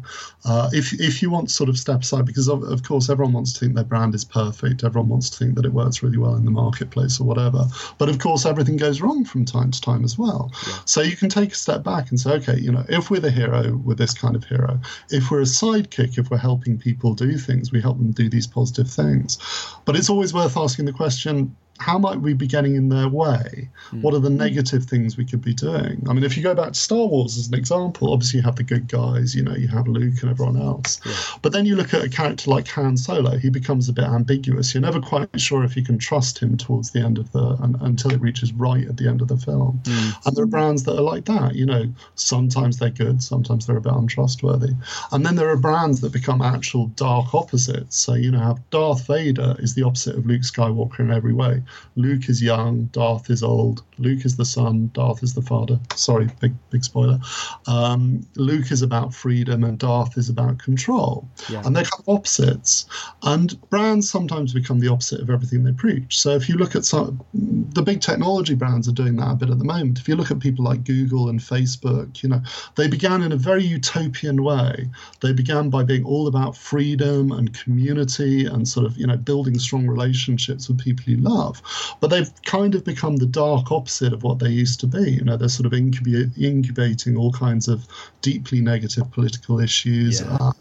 uh, 0.44 0.69
if 0.72 0.93
if 0.94 1.22
you 1.22 1.31
want 1.31 1.49
to 1.49 1.55
sort 1.55 1.69
of 1.69 1.78
step 1.78 2.00
aside, 2.00 2.26
because 2.26 2.49
of, 2.49 2.64
of 2.64 2.82
course 2.82 3.08
everyone 3.08 3.34
wants 3.34 3.52
to 3.52 3.60
think 3.60 3.76
their 3.76 3.84
brand 3.84 4.16
is 4.16 4.25
perfect, 4.25 4.82
everyone 4.82 5.10
wants 5.10 5.31
to 5.31 5.38
think 5.38 5.55
that 5.55 5.64
it 5.64 5.72
works 5.72 6.02
really 6.02 6.19
well 6.19 6.34
in 6.34 6.44
the 6.44 6.50
marketplace 6.50 7.20
or 7.20 7.25
whatever. 7.25 7.66
But 7.99 8.08
of 8.08 8.19
course, 8.19 8.46
everything 8.46 8.76
goes 8.76 9.00
wrong 9.00 9.25
from 9.25 9.44
time 9.44 9.70
to 9.70 9.81
time 9.81 10.02
as 10.02 10.19
well. 10.19 10.50
Yeah. 10.66 10.78
So 10.87 11.02
you 11.02 11.16
can 11.16 11.28
take 11.28 11.52
a 11.52 11.56
step 11.56 11.84
back 11.84 12.10
and 12.10 12.19
say, 12.19 12.32
okay, 12.32 12.58
you 12.58 12.72
know, 12.72 12.84
if 12.88 13.10
we're 13.10 13.20
the 13.20 13.31
hero, 13.31 13.76
we're 13.76 13.94
this 13.94 14.14
kind 14.14 14.34
of 14.34 14.44
hero. 14.44 14.81
If 15.10 15.31
we're 15.31 15.43
a 15.43 15.44
sidekick, 15.44 16.19
if 16.19 16.31
we're 16.31 16.37
helping 16.37 16.78
people 16.78 17.14
do 17.14 17.38
things, 17.38 17.70
we 17.70 17.81
help 17.81 17.99
them 17.99 18.10
do 18.10 18.28
these 18.28 18.49
positive 18.49 18.90
things. 18.90 19.38
But 19.84 19.94
it's 19.94 20.10
always 20.10 20.34
worth 20.34 20.56
asking 20.56 20.87
the 20.87 20.93
question 20.93 21.55
how 21.79 21.99
might 21.99 22.21
we 22.21 22.35
be 22.35 22.47
getting 22.47 22.75
in 22.75 22.89
their 22.89 23.09
way? 23.09 23.69
Mm. 23.91 24.03
What 24.03 24.15
are 24.15 24.19
the 24.19 24.31
negative 24.31 24.85
things 24.85 25.17
we 25.17 25.25
could 25.25 25.43
be 25.43 25.55
doing? 25.55 26.05
I 26.09 26.13
mean, 26.13 26.25
if 26.25 26.37
you 26.37 26.43
go 26.43 26.55
back 26.55 26.73
to 26.73 26.79
Star 26.79 27.07
Wars 27.07 27.39
as 27.39 27.49
an 27.49 27.55
example, 27.55 28.13
obviously 28.13 28.39
you 28.39 28.45
have 28.45 28.57
the 28.57 28.63
good 28.63 28.89
guys, 28.89 29.35
you 29.35 29.43
know, 29.43 29.55
you 29.55 29.69
have 29.69 29.87
Luke 29.87 30.21
and 30.23 30.31
everyone 30.31 30.61
else. 30.61 31.01
Yeah. 31.07 31.15
But 31.43 31.53
then 31.53 31.67
you 31.67 31.77
look 31.77 31.95
at 31.95 32.03
a 32.03 32.09
character 32.09 32.51
like 32.51 32.69
Han 32.69 32.97
Solo, 32.97 33.39
he 33.39 33.51
becomes 33.51 33.89
a 33.89 33.93
bit 33.93 34.05
ambiguous. 34.05 34.75
You're 34.75 34.83
never 34.83 35.01
quite 35.01 35.41
sure 35.41 35.65
if 35.65 35.77
you 35.77 35.85
can 35.85 35.99
trust 35.99 36.39
him 36.39 36.57
towards 36.57 36.91
the 36.91 37.01
end 37.01 37.19
of 37.19 37.31
the, 37.33 37.57
and, 37.63 37.77
until 37.81 38.13
it 38.13 38.21
reaches 38.21 38.53
right 38.53 38.87
at 38.87 38.97
the 38.97 39.09
end 39.09 39.23
of 39.23 39.29
the 39.29 39.37
film. 39.37 39.81
Mm. 39.85 40.27
And 40.27 40.37
there 40.37 40.44
are 40.44 40.49
brands 40.49 40.85
that 40.85 40.99
are 40.99 41.03
like 41.03 41.25
that, 41.27 41.55
you 41.55 41.67
know, 41.67 41.93
sometimes 42.17 42.79
they're 42.79 42.91
good, 42.91 43.23
sometimes 43.23 43.67
they're 43.67 43.77
a 43.77 43.81
bit 43.81 43.93
untrustworthy. 43.93 44.75
And 45.13 45.25
then 45.25 45.37
there 45.37 45.49
are 45.49 45.56
brands 45.56 46.01
that 46.01 46.13
become 46.13 46.43
actual 46.43 46.87
dark 46.89 47.35
opposites. 47.35 47.99
So, 47.99 48.15
you 48.15 48.31
know, 48.31 48.41
have 48.41 48.70
Darth 48.70 49.06
Vader 49.06 49.56
is 49.58 49.75
the 49.75 49.85
opposite 49.85 50.17
of 50.17 50.27
Luke 50.27 50.43
Skywalker 50.43 51.01
in 51.01 51.11
every 51.11 51.32
way. 51.32 51.63
Luke 51.96 52.29
is 52.29 52.43
young, 52.43 52.84
Darth 52.87 53.31
is 53.31 53.43
old. 53.43 53.82
Luke 53.98 54.25
is 54.25 54.37
the 54.37 54.44
son, 54.44 54.91
Darth 54.94 55.22
is 55.22 55.34
the 55.34 55.43
father. 55.43 55.79
Sorry, 55.94 56.29
big 56.41 56.55
big 56.70 56.84
spoiler. 56.84 57.19
Um, 57.67 58.27
Luke 58.37 58.70
is 58.70 58.82
about 58.82 59.15
freedom, 59.15 59.65
and 59.65 59.79
Darth 59.79 60.17
is 60.17 60.29
about 60.29 60.58
control. 60.58 61.29
Yeah. 61.48 61.63
And 61.65 61.75
they're 61.75 61.84
kind 61.84 62.05
of 62.06 62.08
opposites. 62.17 62.87
And 63.22 63.60
brands 63.70 64.10
sometimes 64.10 64.55
become 64.55 64.81
the 64.81 64.89
opposite 64.89 65.20
of 65.20 65.31
everything 65.31 65.65
they 65.65 65.72
preach. 65.72 66.19
So 66.19 66.31
if 66.31 66.48
you 66.48 66.56
look 66.56 66.77
at 66.77 66.84
some, 66.84 67.20
the 67.34 67.82
big 67.82 68.01
technology 68.01 68.55
brands 68.55 68.89
are 68.89 68.93
doing 68.93 69.17
that 69.17 69.32
a 69.32 69.34
bit 69.34 69.51
at 69.51 69.58
the 69.58 69.65
moment. 69.65 69.98
If 69.98 70.08
you 70.08 70.17
look 70.17 70.31
at 70.31 70.41
people 70.41 70.65
like 70.65 70.84
Google 70.84 71.29
and 71.29 71.41
Facebook, 71.41 72.22
you 72.22 72.29
know, 72.29 72.43
they 72.77 72.89
began 72.89 73.22
in 73.22 73.32
a 73.32 73.37
very 73.37 73.65
utopian 73.65 74.43
way. 74.43 74.89
They 75.20 75.32
began 75.32 75.70
by 75.70 75.82
being 75.82 76.05
all 76.05 76.27
about 76.27 76.56
freedom 76.56 77.32
and 77.32 77.53
community 77.53 78.46
and 78.46 78.67
sort 78.67 78.87
of 78.87 78.96
you 78.96 79.06
know 79.06 79.17
building 79.17 79.58
strong 79.58 79.87
relationships 79.87 80.69
with 80.69 80.79
people 80.79 81.05
you 81.06 81.19
love. 81.19 81.57
But 82.00 82.08
they've 82.08 82.31
kind 82.44 82.74
of 82.74 82.84
become 82.84 83.17
the 83.17 83.27
dark 83.27 83.70
opposite 83.72 84.12
of 84.12 84.22
what 84.22 84.38
they 84.38 84.50
used 84.50 84.81
to 84.81 84.86
be. 84.86 85.12
You 85.12 85.24
know, 85.24 85.36
they're 85.36 85.48
sort 85.48 85.67
of 85.67 85.74
incubating 85.74 87.17
all 87.17 87.32
kinds 87.32 87.69
of 87.69 87.86
deeply 88.22 88.60
negative 88.60 89.10
political 89.10 89.60
issues. 89.60 90.20
Yeah. 90.20 90.36
Uh, 90.41 90.53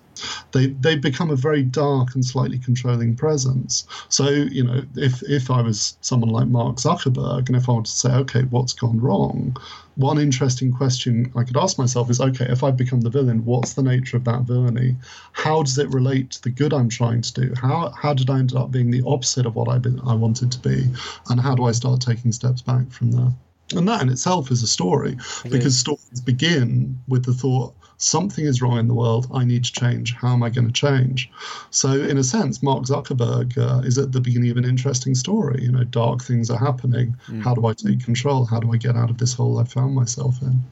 they 0.51 0.67
they 0.67 0.95
become 0.95 1.29
a 1.29 1.35
very 1.35 1.63
dark 1.63 2.15
and 2.15 2.25
slightly 2.25 2.59
controlling 2.59 3.15
presence. 3.15 3.85
So 4.09 4.29
you 4.29 4.63
know, 4.63 4.83
if 4.95 5.21
if 5.23 5.49
I 5.49 5.61
was 5.61 5.97
someone 6.01 6.29
like 6.29 6.47
Mark 6.47 6.77
Zuckerberg, 6.77 7.47
and 7.47 7.55
if 7.55 7.69
I 7.69 7.73
were 7.73 7.83
to 7.83 7.91
say, 7.91 8.11
okay, 8.11 8.43
what's 8.43 8.73
gone 8.73 8.99
wrong? 8.99 9.57
One 9.95 10.19
interesting 10.19 10.71
question 10.71 11.31
I 11.35 11.43
could 11.43 11.57
ask 11.57 11.79
myself 11.79 12.11
is, 12.11 12.21
okay, 12.21 12.45
if 12.49 12.63
I 12.63 12.69
become 12.69 13.01
the 13.01 13.09
villain, 13.09 13.43
what's 13.45 13.73
the 13.73 13.81
nature 13.81 14.15
of 14.15 14.25
that 14.25 14.43
villainy? 14.43 14.95
How 15.31 15.63
does 15.63 15.79
it 15.79 15.89
relate 15.89 16.29
to 16.31 16.43
the 16.43 16.51
good 16.51 16.71
I'm 16.71 16.89
trying 16.89 17.21
to 17.21 17.33
do? 17.33 17.53
How 17.59 17.89
how 17.89 18.13
did 18.13 18.29
I 18.29 18.37
end 18.39 18.53
up 18.55 18.71
being 18.71 18.91
the 18.91 19.03
opposite 19.07 19.45
of 19.45 19.55
what 19.55 19.67
I 19.67 19.79
been, 19.79 19.99
I 20.01 20.13
wanted 20.13 20.51
to 20.51 20.59
be, 20.59 20.87
and 21.29 21.39
how 21.39 21.55
do 21.55 21.65
I 21.65 21.71
start 21.71 22.01
taking 22.01 22.31
steps 22.31 22.61
back 22.61 22.91
from 22.91 23.11
there? 23.11 23.31
And 23.75 23.87
that 23.87 24.01
in 24.01 24.09
itself 24.09 24.49
is 24.49 24.63
a 24.63 24.67
story, 24.67 25.17
because 25.43 25.77
stories 25.77 26.21
begin 26.23 26.97
with 27.07 27.25
the 27.25 27.33
thought 27.33 27.73
something 27.97 28.45
is 28.45 28.61
wrong 28.61 28.77
in 28.77 28.87
the 28.87 28.93
world. 28.93 29.27
I 29.33 29.43
need 29.43 29.65
to 29.65 29.71
change. 29.71 30.13
How 30.13 30.33
am 30.33 30.43
I 30.43 30.49
going 30.49 30.67
to 30.67 30.73
change? 30.73 31.29
So, 31.71 31.91
in 31.91 32.17
a 32.17 32.23
sense, 32.23 32.63
Mark 32.63 32.83
Zuckerberg 32.83 33.57
uh, 33.57 33.81
is 33.85 33.97
at 33.97 34.11
the 34.11 34.21
beginning 34.21 34.51
of 34.51 34.57
an 34.57 34.65
interesting 34.65 35.15
story. 35.15 35.63
You 35.63 35.71
know, 35.71 35.83
dark 35.83 36.23
things 36.23 36.49
are 36.49 36.57
happening. 36.57 37.15
Mm. 37.27 37.43
How 37.43 37.53
do 37.53 37.65
I 37.65 37.73
take 37.73 38.03
control? 38.03 38.45
How 38.45 38.59
do 38.59 38.71
I 38.71 38.77
get 38.77 38.95
out 38.95 39.09
of 39.09 39.17
this 39.17 39.33
hole 39.33 39.59
I 39.59 39.63
found 39.63 39.95
myself 39.95 40.41
in? 40.41 40.63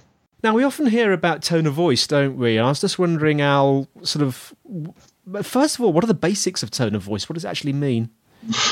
Now, 0.44 0.54
we 0.54 0.64
often 0.64 0.86
hear 0.86 1.12
about 1.12 1.42
tone 1.42 1.66
of 1.66 1.74
voice, 1.74 2.06
don't 2.06 2.38
we? 2.38 2.58
And 2.58 2.66
I 2.66 2.70
was 2.70 2.82
just 2.82 3.00
wondering, 3.00 3.42
Al, 3.42 3.88
sort 4.04 4.24
of, 4.24 4.54
first 5.42 5.80
of 5.80 5.82
all, 5.84 5.92
what 5.92 6.04
are 6.04 6.08
the 6.08 6.14
basics 6.14 6.62
of 6.62 6.70
tone 6.70 6.94
of 6.94 7.02
voice? 7.02 7.28
What 7.28 7.34
does 7.34 7.46
it 7.46 7.48
actually 7.48 7.74
mean? 7.74 8.12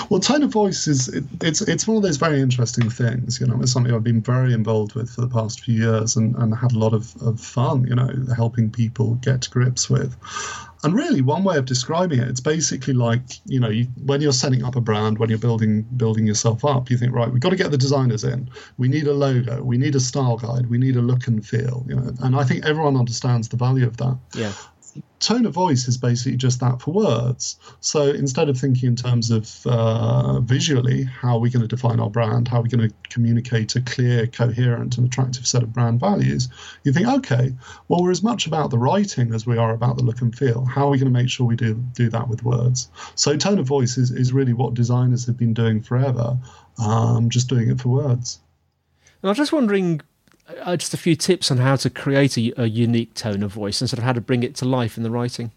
Well, 0.09 0.19
tone 0.19 0.43
of 0.43 0.51
voice 0.51 0.87
is 0.87 1.07
it, 1.09 1.23
it's 1.41 1.61
it's 1.61 1.87
one 1.87 1.97
of 1.97 2.03
those 2.03 2.17
very 2.17 2.41
interesting 2.41 2.89
things. 2.89 3.39
You 3.39 3.47
know, 3.47 3.59
it's 3.61 3.71
something 3.71 3.93
I've 3.93 4.03
been 4.03 4.21
very 4.21 4.53
involved 4.53 4.93
with 4.93 5.09
for 5.09 5.21
the 5.21 5.27
past 5.27 5.61
few 5.61 5.75
years 5.75 6.15
and, 6.15 6.35
and 6.35 6.55
had 6.55 6.73
a 6.73 6.77
lot 6.77 6.93
of, 6.93 7.15
of 7.21 7.39
fun. 7.39 7.85
You 7.87 7.95
know, 7.95 8.09
helping 8.35 8.69
people 8.69 9.15
get 9.15 9.41
to 9.43 9.49
grips 9.49 9.89
with. 9.89 10.15
And 10.83 10.93
really, 10.93 11.21
one 11.21 11.45
way 11.45 11.57
of 11.57 11.65
describing 11.65 12.19
it, 12.19 12.27
it's 12.27 12.41
basically 12.41 12.93
like 12.93 13.21
you 13.45 13.59
know, 13.59 13.69
you, 13.69 13.85
when 14.03 14.21
you're 14.21 14.33
setting 14.33 14.63
up 14.63 14.75
a 14.75 14.81
brand, 14.81 15.17
when 15.17 15.29
you're 15.29 15.39
building 15.39 15.83
building 15.95 16.27
yourself 16.27 16.65
up, 16.65 16.89
you 16.89 16.97
think, 16.97 17.13
right, 17.13 17.31
we've 17.31 17.41
got 17.41 17.51
to 17.51 17.55
get 17.55 17.71
the 17.71 17.77
designers 17.77 18.23
in. 18.23 18.49
We 18.77 18.89
need 18.89 19.07
a 19.07 19.13
logo. 19.13 19.63
We 19.63 19.77
need 19.77 19.95
a 19.95 19.99
style 19.99 20.37
guide. 20.37 20.69
We 20.69 20.77
need 20.77 20.97
a 20.97 21.01
look 21.01 21.27
and 21.27 21.45
feel. 21.45 21.85
You 21.87 21.95
know, 21.95 22.13
and 22.21 22.35
I 22.35 22.43
think 22.43 22.65
everyone 22.65 22.97
understands 22.97 23.49
the 23.49 23.57
value 23.57 23.87
of 23.87 23.97
that. 23.97 24.17
Yeah 24.35 24.53
tone 25.19 25.45
of 25.45 25.53
voice 25.53 25.87
is 25.87 25.97
basically 25.97 26.37
just 26.37 26.59
that 26.59 26.81
for 26.81 26.93
words. 26.93 27.57
So 27.79 28.09
instead 28.09 28.49
of 28.49 28.57
thinking 28.57 28.89
in 28.89 28.95
terms 28.95 29.31
of 29.31 29.65
uh, 29.65 30.41
visually, 30.41 31.03
how 31.03 31.35
are 31.35 31.39
we 31.39 31.49
going 31.49 31.61
to 31.61 31.67
define 31.67 31.99
our 31.99 32.09
brand? 32.09 32.47
How 32.47 32.59
are 32.59 32.61
we 32.61 32.69
going 32.69 32.89
to 32.89 32.95
communicate 33.09 33.75
a 33.75 33.81
clear, 33.81 34.27
coherent, 34.27 34.97
and 34.97 35.07
attractive 35.07 35.47
set 35.47 35.63
of 35.63 35.71
brand 35.71 35.99
values? 35.99 36.49
You 36.83 36.91
think, 36.91 37.07
okay, 37.07 37.53
well, 37.87 38.03
we're 38.03 38.11
as 38.11 38.23
much 38.23 38.47
about 38.47 38.69
the 38.69 38.77
writing 38.77 39.33
as 39.33 39.45
we 39.45 39.57
are 39.57 39.73
about 39.73 39.97
the 39.97 40.03
look 40.03 40.21
and 40.21 40.35
feel. 40.37 40.65
How 40.65 40.87
are 40.87 40.91
we 40.91 40.97
going 40.97 41.11
to 41.11 41.19
make 41.19 41.29
sure 41.29 41.47
we 41.47 41.55
do 41.55 41.75
do 41.93 42.09
that 42.09 42.27
with 42.27 42.43
words? 42.43 42.89
So 43.15 43.37
tone 43.37 43.59
of 43.59 43.65
voice 43.65 43.97
is, 43.97 44.11
is 44.11 44.33
really 44.33 44.53
what 44.53 44.73
designers 44.73 45.25
have 45.25 45.37
been 45.37 45.53
doing 45.53 45.81
forever, 45.81 46.37
um, 46.77 47.29
just 47.29 47.47
doing 47.47 47.69
it 47.69 47.79
for 47.79 47.89
words. 47.89 48.39
And 49.21 49.29
I'm 49.29 49.35
just 49.35 49.53
wondering 49.53 50.01
uh, 50.61 50.77
just 50.77 50.93
a 50.93 50.97
few 50.97 51.15
tips 51.15 51.51
on 51.51 51.57
how 51.57 51.75
to 51.75 51.89
create 51.89 52.37
a, 52.37 52.61
a, 52.61 52.65
unique 52.65 53.13
tone 53.13 53.43
of 53.43 53.51
voice 53.51 53.81
and 53.81 53.89
sort 53.89 53.97
of 53.97 54.03
how 54.03 54.13
to 54.13 54.21
bring 54.21 54.43
it 54.43 54.55
to 54.55 54.65
life 54.65 54.97
in 54.97 55.03
the 55.03 55.11
writing. 55.11 55.51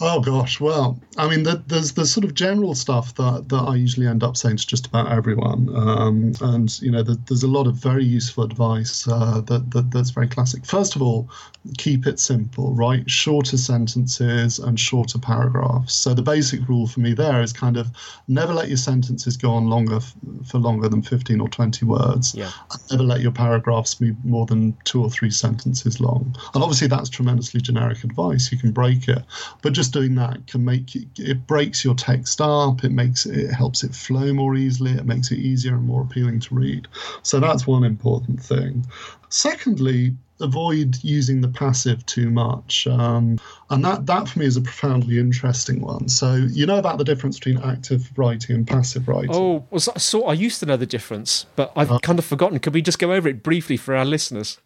Oh 0.00 0.20
gosh, 0.20 0.58
well, 0.58 0.98
I 1.16 1.28
mean, 1.28 1.42
the, 1.42 1.62
there's 1.66 1.92
the 1.92 2.06
sort 2.06 2.24
of 2.24 2.34
general 2.34 2.74
stuff 2.74 3.14
that, 3.16 3.48
that 3.50 3.56
I 3.56 3.76
usually 3.76 4.06
end 4.06 4.22
up 4.22 4.36
saying 4.36 4.56
to 4.56 4.66
just 4.66 4.86
about 4.86 5.12
everyone, 5.12 5.68
um, 5.74 6.32
and 6.40 6.80
you 6.80 6.90
know, 6.90 7.02
the, 7.02 7.14
there's 7.28 7.42
a 7.42 7.48
lot 7.48 7.66
of 7.66 7.74
very 7.74 8.04
useful 8.04 8.44
advice 8.44 9.06
uh, 9.06 9.42
that, 9.42 9.70
that 9.70 9.90
that's 9.90 10.10
very 10.10 10.28
classic. 10.28 10.64
First 10.64 10.96
of 10.96 11.02
all, 11.02 11.28
keep 11.76 12.06
it 12.06 12.18
simple, 12.18 12.72
right? 12.74 13.08
Shorter 13.08 13.56
sentences 13.56 14.58
and 14.58 14.80
shorter 14.80 15.18
paragraphs. 15.18 15.92
So 15.94 16.14
the 16.14 16.22
basic 16.22 16.66
rule 16.68 16.86
for 16.86 17.00
me 17.00 17.12
there 17.12 17.42
is 17.42 17.52
kind 17.52 17.76
of 17.76 17.88
never 18.28 18.52
let 18.52 18.68
your 18.68 18.78
sentences 18.78 19.36
go 19.36 19.50
on 19.52 19.68
longer 19.68 19.96
f- 19.96 20.14
for 20.44 20.58
longer 20.58 20.88
than 20.88 21.02
15 21.02 21.40
or 21.40 21.48
20 21.48 21.84
words. 21.84 22.34
Yeah. 22.34 22.50
Never 22.90 23.04
let 23.04 23.20
your 23.20 23.30
paragraphs 23.30 23.94
be 23.94 24.16
more 24.24 24.46
than 24.46 24.76
two 24.84 25.02
or 25.02 25.10
three 25.10 25.30
sentences 25.30 26.00
long. 26.00 26.34
And 26.54 26.62
obviously 26.62 26.88
that's 26.88 27.08
tremendously 27.08 27.60
generic 27.60 28.02
advice. 28.02 28.50
You 28.50 28.58
can 28.58 28.72
break 28.72 29.06
it, 29.08 29.22
but 29.60 29.72
just 29.72 29.81
doing 29.88 30.14
that 30.16 30.46
can 30.46 30.64
make 30.64 30.94
it, 30.94 31.06
it 31.16 31.46
breaks 31.46 31.84
your 31.84 31.94
text 31.94 32.40
up. 32.40 32.84
It 32.84 32.92
makes 32.92 33.26
it, 33.26 33.36
it 33.36 33.52
helps 33.52 33.84
it 33.84 33.94
flow 33.94 34.32
more 34.32 34.54
easily. 34.54 34.92
It 34.92 35.06
makes 35.06 35.30
it 35.30 35.38
easier 35.38 35.74
and 35.74 35.84
more 35.84 36.02
appealing 36.02 36.40
to 36.40 36.54
read. 36.54 36.88
So 37.22 37.40
that's 37.40 37.66
one 37.66 37.84
important 37.84 38.42
thing. 38.42 38.86
Secondly, 39.28 40.14
avoid 40.40 41.02
using 41.02 41.40
the 41.40 41.48
passive 41.48 42.04
too 42.06 42.30
much. 42.30 42.86
Um, 42.86 43.38
and 43.70 43.84
that, 43.84 44.06
that 44.06 44.28
for 44.28 44.40
me 44.40 44.46
is 44.46 44.56
a 44.56 44.60
profoundly 44.60 45.18
interesting 45.18 45.80
one. 45.80 46.08
So, 46.08 46.34
you 46.34 46.66
know 46.66 46.78
about 46.78 46.98
the 46.98 47.04
difference 47.04 47.38
between 47.38 47.58
active 47.58 48.10
writing 48.16 48.56
and 48.56 48.66
passive 48.66 49.08
writing? 49.08 49.30
Oh, 49.32 49.64
was 49.70 49.86
that, 49.86 50.00
so 50.00 50.24
I 50.26 50.34
used 50.34 50.60
to 50.60 50.66
know 50.66 50.76
the 50.76 50.86
difference, 50.86 51.46
but 51.56 51.72
I've 51.76 51.92
uh, 51.92 51.98
kind 52.00 52.18
of 52.18 52.24
forgotten. 52.24 52.58
Could 52.58 52.74
we 52.74 52.82
just 52.82 52.98
go 52.98 53.12
over 53.12 53.28
it 53.28 53.42
briefly 53.42 53.76
for 53.76 53.94
our 53.94 54.04
listeners? 54.04 54.58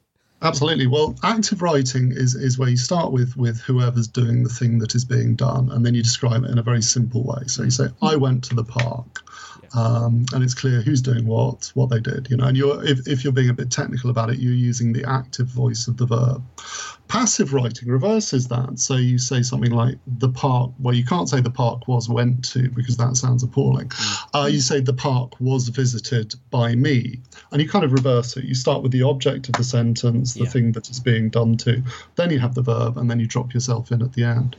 Absolutely. 0.43 0.87
Well, 0.87 1.17
active 1.23 1.63
writing 1.63 2.13
is, 2.13 2.35
is 2.35 2.59
where 2.59 2.69
you 2.69 2.77
start 2.77 3.11
with 3.11 3.37
with 3.37 3.61
whoever's 3.61 4.07
doing 4.07 4.43
the 4.43 4.51
thing 4.51 4.79
that 4.81 4.95
is 4.95 5.05
being 5.05 5.35
done, 5.35 5.71
and 5.71 5.85
then 5.85 5.95
you 5.95 6.03
describe 6.03 6.45
it 6.45 6.51
in 6.51 6.59
a 6.59 6.63
very 6.63 6.83
simple 6.83 7.23
way. 7.25 7.45
So 7.47 7.63
you 7.63 7.71
say, 7.71 7.89
"I 8.03 8.17
went 8.17 8.45
to 8.45 8.55
the 8.55 8.65
park," 8.65 9.23
um, 9.75 10.27
and 10.35 10.45
it's 10.45 10.53
clear 10.55 10.83
who's 10.83 11.01
doing 11.01 11.27
what, 11.27 11.73
what 11.75 11.89
they 11.89 12.01
did. 12.01 12.29
You 12.31 12.37
know, 12.37 12.45
and 12.45 12.57
you're 12.57 12.85
if, 12.85 13.09
if 13.09 13.25
you're 13.25 13.33
being 13.33 13.49
a 13.49 13.55
bit 13.55 13.71
technical 13.71 14.11
about 14.11 14.29
it, 14.29 14.39
you're 14.39 14.53
using 14.53 14.93
the 14.93 15.05
active 15.09 15.47
voice 15.47 15.89
of 15.89 15.97
the 15.97 16.07
verb. 16.07 16.43
Passive 17.09 17.53
writing 17.53 17.89
reverses 17.89 18.49
that. 18.49 18.79
So 18.79 18.97
you 18.97 19.19
say 19.19 19.43
something 19.43 19.71
like 19.71 19.97
the 20.07 20.29
park, 20.29 20.73
well, 20.79 20.95
you 20.95 21.05
can't 21.05 21.29
say 21.29 21.41
the 21.41 21.51
park 21.51 21.87
was 21.87 22.09
went 22.09 22.45
to 22.53 22.69
because 22.71 22.97
that 22.97 23.17
sounds 23.17 23.43
appalling. 23.43 23.89
Mm. 23.89 24.27
Uh, 24.35 24.47
you 24.47 24.61
say 24.61 24.81
the 24.81 24.93
park 24.93 25.41
was 25.41 25.69
visited 25.69 26.35
by 26.51 26.75
me. 26.75 27.21
And 27.53 27.63
you 27.63 27.69
kind 27.69 27.85
of 27.85 27.93
reverse 27.93 28.37
it. 28.37 28.45
You 28.45 28.55
start 28.55 28.83
with 28.83 28.93
the 28.93 29.03
object 29.03 29.49
of 29.49 29.55
the 29.55 29.65
sentence, 29.65 30.35
the 30.35 30.45
yeah. 30.45 30.51
thing 30.51 30.73
that 30.73 30.91
is 30.91 30.99
being 30.99 31.31
done 31.31 31.57
to. 31.59 31.83
Then 32.17 32.31
you 32.31 32.39
have 32.41 32.55
the 32.55 32.63
verb, 32.63 32.97
and 32.99 33.11
then 33.11 33.21
you 33.21 33.27
drop 33.27 33.55
yourself 33.55 33.93
in 33.93 34.03
at 34.03 34.13
the 34.15 34.25
end. 34.25 34.57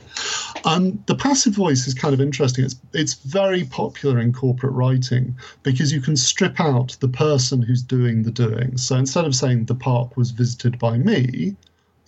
And 0.64 1.04
the 1.06 1.14
passive 1.14 1.54
voice 1.54 1.86
is 1.86 1.94
kind 1.94 2.14
of 2.14 2.20
interesting. 2.20 2.64
It's, 2.64 2.76
it's 2.94 3.14
very 3.14 3.64
popular 3.64 4.18
in 4.20 4.32
corporate 4.32 4.72
writing 4.72 5.36
because 5.62 5.92
you 5.92 6.00
can 6.00 6.16
strip 6.16 6.60
out 6.60 6.96
the 7.00 7.08
person 7.08 7.62
who's 7.62 7.82
doing 7.82 8.22
the 8.22 8.30
doing. 8.30 8.76
So 8.78 8.96
instead 8.96 9.24
of 9.24 9.34
saying 9.34 9.66
the 9.66 9.74
park 9.74 10.16
was 10.16 10.30
visited 10.30 10.78
by 10.78 10.98
me, 10.98 11.56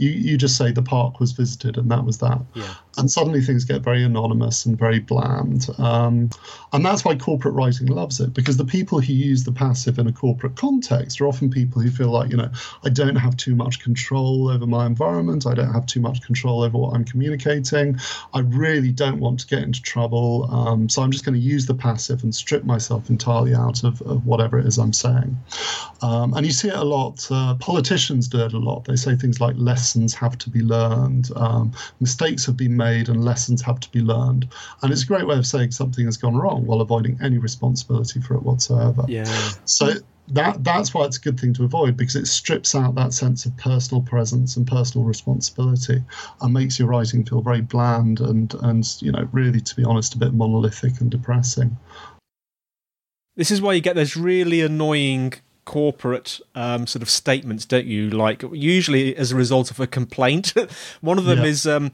you, 0.00 0.10
you 0.10 0.36
just 0.38 0.56
say 0.56 0.72
the 0.72 0.82
park 0.82 1.20
was 1.20 1.32
visited 1.32 1.76
and 1.76 1.90
that 1.90 2.04
was 2.04 2.18
that. 2.18 2.40
Yeah. 2.54 2.74
And 2.98 3.10
suddenly 3.10 3.40
things 3.40 3.64
get 3.64 3.82
very 3.82 4.02
anonymous 4.02 4.66
and 4.66 4.78
very 4.78 4.98
bland. 4.98 5.68
Um, 5.78 6.30
and 6.72 6.84
that's 6.84 7.04
why 7.04 7.16
corporate 7.16 7.54
writing 7.54 7.86
loves 7.86 8.20
it 8.20 8.34
because 8.34 8.56
the 8.56 8.64
people 8.64 9.00
who 9.00 9.12
use 9.12 9.44
the 9.44 9.52
passive 9.52 9.98
in 9.98 10.06
a 10.06 10.12
corporate 10.12 10.56
context 10.56 11.20
are 11.20 11.26
often 11.26 11.50
people 11.50 11.80
who 11.80 11.90
feel 11.90 12.10
like, 12.10 12.30
you 12.30 12.36
know, 12.36 12.50
I 12.84 12.88
don't 12.88 13.16
have 13.16 13.36
too 13.36 13.54
much 13.54 13.80
control 13.80 14.48
over 14.48 14.66
my 14.66 14.86
environment. 14.86 15.46
I 15.46 15.54
don't 15.54 15.72
have 15.72 15.86
too 15.86 16.00
much 16.00 16.22
control 16.22 16.62
over 16.62 16.76
what 16.76 16.94
I'm 16.94 17.04
communicating. 17.04 17.98
I 18.34 18.40
really 18.40 18.90
don't 18.90 19.20
want 19.20 19.40
to 19.40 19.46
get 19.46 19.62
into 19.62 19.80
trouble. 19.82 20.48
Um, 20.50 20.88
so 20.88 21.02
I'm 21.02 21.10
just 21.10 21.24
going 21.24 21.34
to 21.34 21.40
use 21.40 21.66
the 21.66 21.74
passive 21.74 22.22
and 22.22 22.34
strip 22.34 22.64
myself 22.64 23.08
entirely 23.08 23.54
out 23.54 23.84
of, 23.84 24.02
of 24.02 24.26
whatever 24.26 24.58
it 24.58 24.66
is 24.66 24.78
I'm 24.78 24.92
saying. 24.92 25.38
Um, 26.02 26.34
and 26.34 26.44
you 26.44 26.52
see 26.52 26.68
it 26.68 26.74
a 26.74 26.84
lot. 26.84 27.26
Uh, 27.30 27.54
politicians 27.54 28.28
do 28.28 28.44
it 28.44 28.52
a 28.52 28.58
lot. 28.58 28.84
They 28.84 28.96
say 28.96 29.16
things 29.16 29.40
like 29.40 29.54
lessons 29.56 30.14
have 30.14 30.36
to 30.38 30.50
be 30.50 30.60
learned, 30.60 31.30
um, 31.36 31.72
mistakes 32.00 32.46
have 32.46 32.56
been 32.56 32.76
made, 32.80 33.08
and 33.08 33.24
lessons 33.24 33.62
have 33.62 33.80
to 33.80 33.90
be 33.90 34.00
learned. 34.00 34.48
And 34.82 34.92
it's 34.92 35.02
a 35.02 35.06
great 35.06 35.26
way 35.26 35.36
of 35.36 35.46
saying 35.46 35.72
something 35.72 36.04
has 36.06 36.16
gone 36.16 36.36
wrong 36.36 36.66
while 36.66 36.80
avoiding 36.80 37.18
any 37.22 37.38
responsibility 37.38 38.20
for 38.20 38.34
it 38.34 38.42
whatsoever. 38.42 39.04
Yeah. 39.06 39.24
So 39.64 39.92
that 40.28 40.62
that's 40.64 40.94
why 40.94 41.04
it's 41.04 41.18
a 41.18 41.20
good 41.20 41.38
thing 41.38 41.52
to 41.54 41.64
avoid 41.64 41.96
because 41.96 42.16
it 42.16 42.26
strips 42.26 42.74
out 42.74 42.94
that 42.94 43.12
sense 43.12 43.46
of 43.46 43.56
personal 43.56 44.02
presence 44.02 44.56
and 44.56 44.66
personal 44.66 45.04
responsibility 45.04 46.02
and 46.40 46.54
makes 46.54 46.78
your 46.78 46.88
writing 46.88 47.24
feel 47.24 47.40
very 47.40 47.60
bland 47.60 48.20
and 48.20 48.54
and 48.62 48.86
you 49.00 49.10
know 49.10 49.28
really 49.32 49.60
to 49.60 49.74
be 49.74 49.84
honest 49.84 50.14
a 50.14 50.18
bit 50.18 50.32
monolithic 50.32 51.00
and 51.00 51.10
depressing 51.10 51.76
this 53.36 53.50
is 53.50 53.60
why 53.60 53.72
you 53.72 53.80
get 53.80 53.96
those 53.96 54.16
really 54.16 54.60
annoying 54.60 55.34
corporate 55.70 56.40
um, 56.56 56.84
sort 56.86 57.00
of 57.00 57.08
statements, 57.08 57.64
don't 57.64 57.86
you? 57.86 58.10
Like 58.10 58.42
usually 58.52 59.16
as 59.16 59.30
a 59.30 59.36
result 59.36 59.70
of 59.70 59.78
a 59.78 59.86
complaint. 59.86 60.52
One 61.00 61.16
of 61.16 61.24
them 61.24 61.38
yeah. 61.38 61.44
is. 61.44 61.66
Um, 61.66 61.92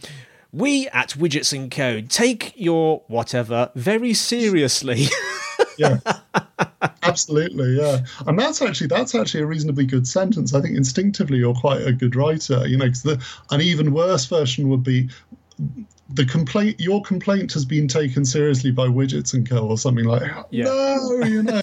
we 0.57 0.89
at 0.89 1.11
Widgets 1.11 1.53
and 1.53 1.71
Code 1.71 2.09
take 2.09 2.53
your 2.57 3.03
whatever 3.09 3.71
very 3.75 4.15
seriously. 4.15 5.07
yeah, 5.79 5.99
absolutely. 7.03 7.77
Yeah, 7.77 8.01
and 8.27 8.39
that's 8.39 8.63
actually 8.63 8.87
that's 8.87 9.15
actually 9.15 9.43
a 9.43 9.47
reasonably 9.47 9.85
good 9.85 10.09
sentence. 10.09 10.55
I 10.55 10.63
think 10.63 10.77
instinctively 10.77 11.39
you're 11.39 11.55
quite 11.55 11.83
a 11.83 11.93
good 11.93 12.17
writer. 12.17 12.67
You 12.67 12.79
know, 12.79 12.89
the, 12.89 13.23
an 13.51 13.61
even 13.61 13.93
worse 13.93 14.25
version 14.25 14.69
would 14.71 14.83
be 14.83 15.11
the 16.11 16.25
complaint 16.25 16.79
your 16.79 17.03
complaint 17.03 17.53
has 17.53 17.65
been 17.65 17.89
taken 17.89 18.25
seriously 18.25 18.71
by 18.71 18.87
widgets 18.87 19.35
and 19.35 19.49
co 19.49 19.67
or 19.67 19.77
something 19.77 20.05
like 20.05 20.23
yeah. 20.51 20.65
no 20.65 21.25
you 21.25 21.43
know 21.43 21.61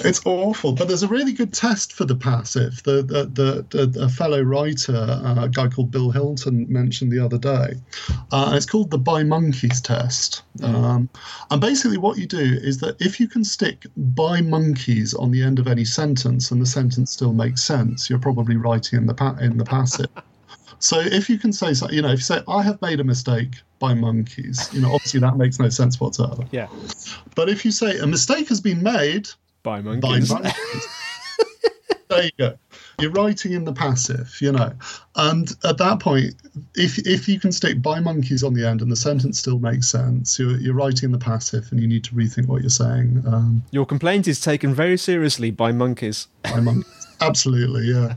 it's 0.04 0.20
awful. 0.24 0.72
But 0.72 0.88
there's 0.88 1.02
a 1.02 1.08
really 1.08 1.32
good 1.32 1.52
test 1.52 1.92
for 1.92 2.04
the 2.04 2.16
passive. 2.16 2.82
The 2.84 3.02
the, 3.02 3.24
the, 3.70 3.88
the 3.88 4.04
a 4.04 4.08
fellow 4.08 4.42
writer, 4.42 4.96
uh, 4.96 5.44
a 5.44 5.48
guy 5.48 5.68
called 5.68 5.90
Bill 5.90 6.10
Hilton, 6.10 6.66
mentioned 6.68 7.12
the 7.12 7.24
other 7.24 7.38
day. 7.38 7.74
Uh, 8.32 8.52
it's 8.54 8.66
called 8.66 8.90
the 8.90 8.98
by 8.98 9.22
monkeys 9.22 9.80
test. 9.80 10.42
Mm. 10.58 10.74
Um, 10.74 11.08
and 11.50 11.60
basically, 11.60 11.98
what 11.98 12.18
you 12.18 12.26
do 12.26 12.58
is 12.62 12.78
that 12.78 13.00
if 13.00 13.20
you 13.20 13.28
can 13.28 13.44
stick 13.44 13.86
by 13.96 14.40
monkeys 14.40 15.14
on 15.14 15.30
the 15.30 15.42
end 15.42 15.58
of 15.58 15.66
any 15.66 15.84
sentence 15.84 16.50
and 16.50 16.60
the 16.60 16.66
sentence 16.66 17.12
still 17.12 17.32
makes 17.32 17.62
sense, 17.62 18.08
you're 18.10 18.18
probably 18.18 18.56
writing 18.56 18.98
in 18.98 19.06
the 19.06 19.14
pa- 19.14 19.36
in 19.40 19.58
the 19.58 19.64
passive. 19.64 20.08
So 20.80 20.98
if 20.98 21.28
you 21.28 21.38
can 21.38 21.52
say, 21.52 21.74
you 21.90 22.00
know, 22.00 22.08
if 22.08 22.20
you 22.20 22.24
say, 22.24 22.40
I 22.48 22.62
have 22.62 22.80
made 22.80 23.00
a 23.00 23.04
mistake 23.04 23.56
by 23.78 23.92
monkeys, 23.92 24.68
you 24.72 24.80
know, 24.80 24.94
obviously 24.94 25.20
that 25.20 25.36
makes 25.36 25.58
no 25.58 25.68
sense 25.68 26.00
whatsoever. 26.00 26.44
Yeah. 26.50 26.68
But 27.34 27.50
if 27.50 27.66
you 27.66 27.70
say 27.70 27.98
a 27.98 28.06
mistake 28.06 28.48
has 28.48 28.62
been 28.62 28.82
made 28.82 29.28
by 29.62 29.80
monkeys, 29.80 30.28
by 30.28 30.40
monkeys 30.40 30.88
there 32.10 32.24
you 32.24 32.30
go. 32.38 32.58
You're 32.98 33.12
writing 33.12 33.52
in 33.52 33.64
the 33.64 33.72
passive, 33.72 34.36
you 34.40 34.52
know. 34.52 34.72
And 35.16 35.50
at 35.64 35.78
that 35.78 36.00
point, 36.00 36.34
if 36.74 36.98
if 37.06 37.28
you 37.28 37.40
can 37.40 37.52
stick 37.52 37.80
by 37.80 38.00
monkeys 38.00 38.42
on 38.42 38.52
the 38.52 38.66
end 38.66 38.82
and 38.82 38.90
the 38.90 38.96
sentence 38.96 39.38
still 39.38 39.58
makes 39.58 39.88
sense, 39.88 40.38
you're, 40.38 40.58
you're 40.58 40.74
writing 40.74 41.06
in 41.06 41.12
the 41.12 41.18
passive 41.18 41.68
and 41.70 41.80
you 41.80 41.86
need 41.86 42.04
to 42.04 42.14
rethink 42.14 42.46
what 42.46 42.60
you're 42.60 42.70
saying. 42.70 43.22
Um, 43.26 43.62
Your 43.70 43.86
complaint 43.86 44.28
is 44.28 44.40
taken 44.40 44.74
very 44.74 44.98
seriously 44.98 45.50
by 45.50 45.72
monkeys. 45.72 46.28
By 46.42 46.60
monkeys. 46.60 47.06
Absolutely, 47.20 47.86
yeah. 47.86 48.14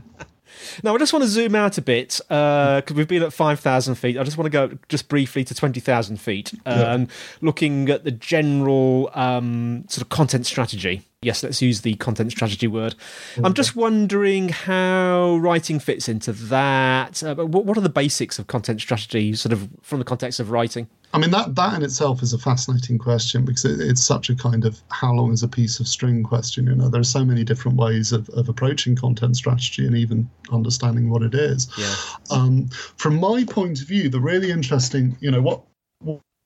Now, 0.82 0.94
I 0.94 0.98
just 0.98 1.12
want 1.12 1.22
to 1.22 1.28
zoom 1.28 1.54
out 1.54 1.78
a 1.78 1.82
bit 1.82 2.20
because 2.28 2.90
uh, 2.90 2.94
we've 2.94 3.08
been 3.08 3.22
at 3.22 3.32
5,000 3.32 3.94
feet. 3.94 4.18
I 4.18 4.22
just 4.22 4.36
want 4.36 4.46
to 4.46 4.50
go 4.50 4.78
just 4.88 5.08
briefly 5.08 5.44
to 5.44 5.54
20,000 5.54 6.16
feet 6.16 6.52
uh, 6.66 6.96
yeah. 6.98 7.06
looking 7.40 7.88
at 7.90 8.04
the 8.04 8.10
general 8.10 9.10
um, 9.14 9.84
sort 9.88 10.02
of 10.02 10.08
content 10.08 10.46
strategy. 10.46 11.02
Yes, 11.22 11.42
let's 11.42 11.62
use 11.62 11.80
the 11.80 11.94
content 11.94 12.32
strategy 12.32 12.66
word. 12.66 12.94
Okay. 13.32 13.46
I'm 13.46 13.54
just 13.54 13.74
wondering 13.74 14.50
how 14.50 15.36
writing 15.36 15.78
fits 15.78 16.06
into 16.06 16.32
that. 16.32 17.22
Uh, 17.22 17.34
what 17.36 17.78
are 17.78 17.80
the 17.80 17.88
basics 17.88 18.38
of 18.38 18.46
content 18.46 18.80
strategy, 18.80 19.32
sort 19.32 19.52
of 19.54 19.68
from 19.80 20.00
the 20.00 20.04
context 20.04 20.38
of 20.38 20.50
writing? 20.50 20.86
I 21.14 21.18
mean, 21.18 21.30
that, 21.30 21.54
that 21.54 21.74
in 21.74 21.84
itself 21.84 22.24
is 22.24 22.32
a 22.32 22.38
fascinating 22.38 22.98
question 22.98 23.44
because 23.44 23.64
it, 23.64 23.80
it's 23.80 24.04
such 24.04 24.30
a 24.30 24.34
kind 24.34 24.64
of 24.64 24.82
how 24.90 25.12
long 25.12 25.32
is 25.32 25.44
a 25.44 25.48
piece 25.48 25.78
of 25.78 25.86
string 25.86 26.24
question. 26.24 26.66
You 26.66 26.74
know, 26.74 26.88
there 26.88 27.00
are 27.00 27.04
so 27.04 27.24
many 27.24 27.44
different 27.44 27.78
ways 27.78 28.10
of, 28.10 28.28
of 28.30 28.48
approaching 28.48 28.96
content 28.96 29.36
strategy 29.36 29.86
and 29.86 29.96
even 29.96 30.28
understanding 30.50 31.08
what 31.08 31.22
it 31.22 31.34
is. 31.34 31.68
Yeah. 31.78 31.94
Um, 32.32 32.66
from 32.96 33.20
my 33.20 33.44
point 33.44 33.80
of 33.80 33.86
view, 33.86 34.08
the 34.08 34.18
really 34.18 34.50
interesting, 34.50 35.16
you 35.20 35.30
know, 35.30 35.40
what 35.40 35.62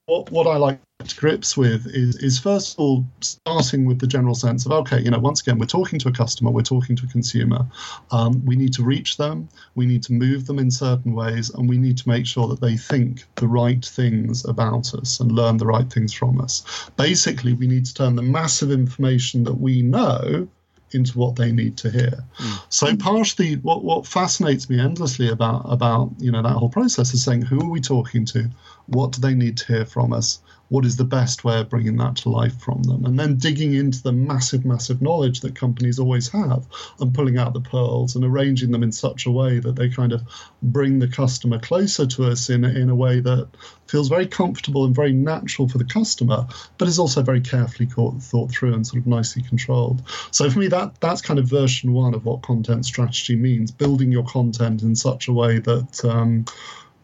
what, 0.08 0.30
what 0.30 0.46
I 0.46 0.56
like 0.56 0.80
to 1.04 1.16
grips 1.16 1.56
with 1.56 1.86
is 1.86 2.16
is 2.16 2.40
first 2.40 2.74
of 2.74 2.80
all 2.80 3.04
starting 3.20 3.84
with 3.84 4.00
the 4.00 4.06
general 4.06 4.34
sense 4.34 4.66
of 4.66 4.72
okay, 4.72 5.00
you 5.00 5.10
know, 5.10 5.18
once 5.18 5.40
again, 5.42 5.58
we're 5.58 5.66
talking 5.66 5.98
to 6.00 6.08
a 6.08 6.12
customer, 6.12 6.50
we're 6.50 6.62
talking 6.62 6.96
to 6.96 7.04
a 7.04 7.08
consumer. 7.08 7.66
Um, 8.10 8.44
we 8.44 8.56
need 8.56 8.72
to 8.74 8.82
reach 8.82 9.16
them, 9.18 9.48
we 9.74 9.86
need 9.86 10.02
to 10.04 10.12
move 10.12 10.46
them 10.46 10.58
in 10.58 10.70
certain 10.70 11.14
ways, 11.14 11.50
and 11.50 11.68
we 11.68 11.76
need 11.76 11.98
to 11.98 12.08
make 12.08 12.26
sure 12.26 12.48
that 12.48 12.60
they 12.60 12.76
think 12.76 13.24
the 13.36 13.46
right 13.46 13.84
things 13.84 14.44
about 14.46 14.94
us 14.94 15.20
and 15.20 15.30
learn 15.30 15.58
the 15.58 15.66
right 15.66 15.90
things 15.92 16.12
from 16.12 16.40
us. 16.40 16.90
Basically, 16.96 17.52
we 17.52 17.66
need 17.66 17.84
to 17.86 17.94
turn 17.94 18.16
the 18.16 18.22
massive 18.22 18.70
information 18.70 19.44
that 19.44 19.60
we 19.60 19.82
know 19.82 20.48
into 20.92 21.18
what 21.18 21.36
they 21.36 21.52
need 21.52 21.76
to 21.78 21.90
hear. 21.90 22.24
Mm. 22.38 22.62
So 22.68 22.96
partially 22.96 23.56
what, 23.56 23.84
what 23.84 24.06
fascinates 24.06 24.68
me 24.70 24.80
endlessly 24.80 25.28
about 25.28 25.62
about 25.66 26.10
you 26.18 26.30
know 26.30 26.42
that 26.42 26.52
whole 26.52 26.68
process 26.68 27.14
is 27.14 27.24
saying 27.24 27.42
who 27.42 27.60
are 27.60 27.70
we 27.70 27.80
talking 27.80 28.24
to? 28.26 28.48
What 28.86 29.12
do 29.12 29.20
they 29.20 29.34
need 29.34 29.56
to 29.58 29.66
hear 29.66 29.84
from 29.84 30.12
us? 30.12 30.40
What 30.68 30.84
is 30.84 30.96
the 30.96 31.04
best 31.04 31.44
way 31.44 31.60
of 31.60 31.68
bringing 31.68 31.96
that 31.96 32.16
to 32.16 32.28
life 32.28 32.58
from 32.58 32.82
them? 32.82 33.04
And 33.04 33.18
then 33.18 33.36
digging 33.36 33.74
into 33.74 34.02
the 34.02 34.12
massive 34.12 34.64
massive 34.64 35.00
knowledge 35.00 35.40
that 35.40 35.54
companies 35.54 35.98
always 35.98 36.28
have 36.28 36.66
and 37.00 37.14
pulling 37.14 37.38
out 37.38 37.54
the 37.54 37.60
pearls 37.60 38.14
and 38.14 38.24
arranging 38.24 38.70
them 38.70 38.82
in 38.82 38.92
such 38.92 39.26
a 39.26 39.30
way 39.30 39.58
that 39.60 39.76
they 39.76 39.88
kind 39.88 40.12
of 40.12 40.22
bring 40.62 40.98
the 40.98 41.08
customer 41.08 41.58
closer 41.58 42.06
to 42.06 42.24
us 42.24 42.50
in, 42.50 42.64
in 42.64 42.90
a 42.90 42.94
way 42.94 43.20
that 43.20 43.48
feels 43.86 44.08
very 44.08 44.26
comfortable 44.26 44.84
and 44.84 44.94
very 44.94 45.12
natural 45.12 45.68
for 45.68 45.78
the 45.78 45.84
customer 45.84 46.46
but 46.76 46.88
is 46.88 46.98
also 46.98 47.22
very 47.22 47.40
carefully 47.40 47.88
thought 47.88 48.50
through 48.50 48.74
and 48.74 48.86
sort 48.86 49.00
of 49.00 49.06
nicely 49.06 49.42
controlled. 49.42 50.02
So 50.30 50.50
for 50.50 50.58
me 50.58 50.68
that 50.68 51.00
that's 51.00 51.22
kind 51.22 51.38
of 51.38 51.46
version 51.46 51.92
one 51.92 52.14
of 52.14 52.24
what 52.24 52.42
content 52.42 52.84
strategy 52.84 53.36
means 53.36 53.70
building 53.70 54.12
your 54.12 54.24
content 54.24 54.82
in 54.82 54.94
such 54.94 55.28
a 55.28 55.32
way 55.32 55.58
that 55.58 56.04
um, 56.04 56.44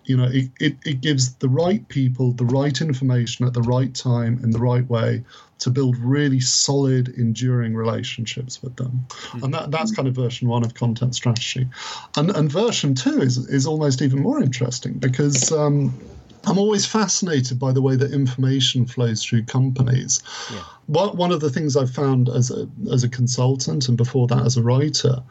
you 0.04 0.16
know 0.16 0.28
it, 0.30 0.50
it, 0.60 0.76
it 0.84 1.00
gives 1.00 1.34
the 1.36 1.48
right 1.48 1.86
people 1.88 2.32
the 2.32 2.44
right 2.44 2.80
information 2.80 3.46
at 3.46 3.54
the 3.54 3.62
right 3.62 3.94
time 3.94 4.38
in 4.42 4.50
the 4.50 4.58
right 4.58 4.88
way 4.88 5.22
to 5.58 5.70
build 5.70 5.96
really 5.96 6.40
solid 6.40 7.08
enduring 7.10 7.74
relationships 7.74 8.62
with 8.62 8.76
them 8.76 9.06
mm-hmm. 9.08 9.44
and 9.44 9.54
that, 9.54 9.70
that's 9.70 9.92
kind 9.92 10.08
of 10.08 10.14
version 10.14 10.48
one 10.48 10.64
of 10.64 10.74
content 10.74 11.14
strategy 11.14 11.68
and, 12.16 12.30
and 12.30 12.50
version 12.50 12.94
two 12.94 13.20
is, 13.20 13.38
is 13.48 13.66
almost 13.66 14.02
even 14.02 14.20
more 14.20 14.42
interesting 14.42 14.94
because 14.94 15.52
um, 15.52 15.92
I'm 16.46 16.58
always 16.58 16.84
fascinated 16.86 17.58
by 17.58 17.72
the 17.72 17.80
way 17.80 17.96
that 17.96 18.12
information 18.12 18.86
flows 18.86 19.24
through 19.24 19.44
companies. 19.44 20.22
Yeah. 20.52 20.64
One 20.86 21.32
of 21.32 21.40
the 21.40 21.50
things 21.50 21.76
I've 21.76 21.90
found 21.90 22.28
as 22.28 22.50
a, 22.50 22.68
as 22.92 23.04
a 23.04 23.08
consultant 23.08 23.88
and 23.88 23.96
before 23.96 24.26
that 24.28 24.44
as 24.44 24.56
a 24.56 24.62
writer 24.62 25.22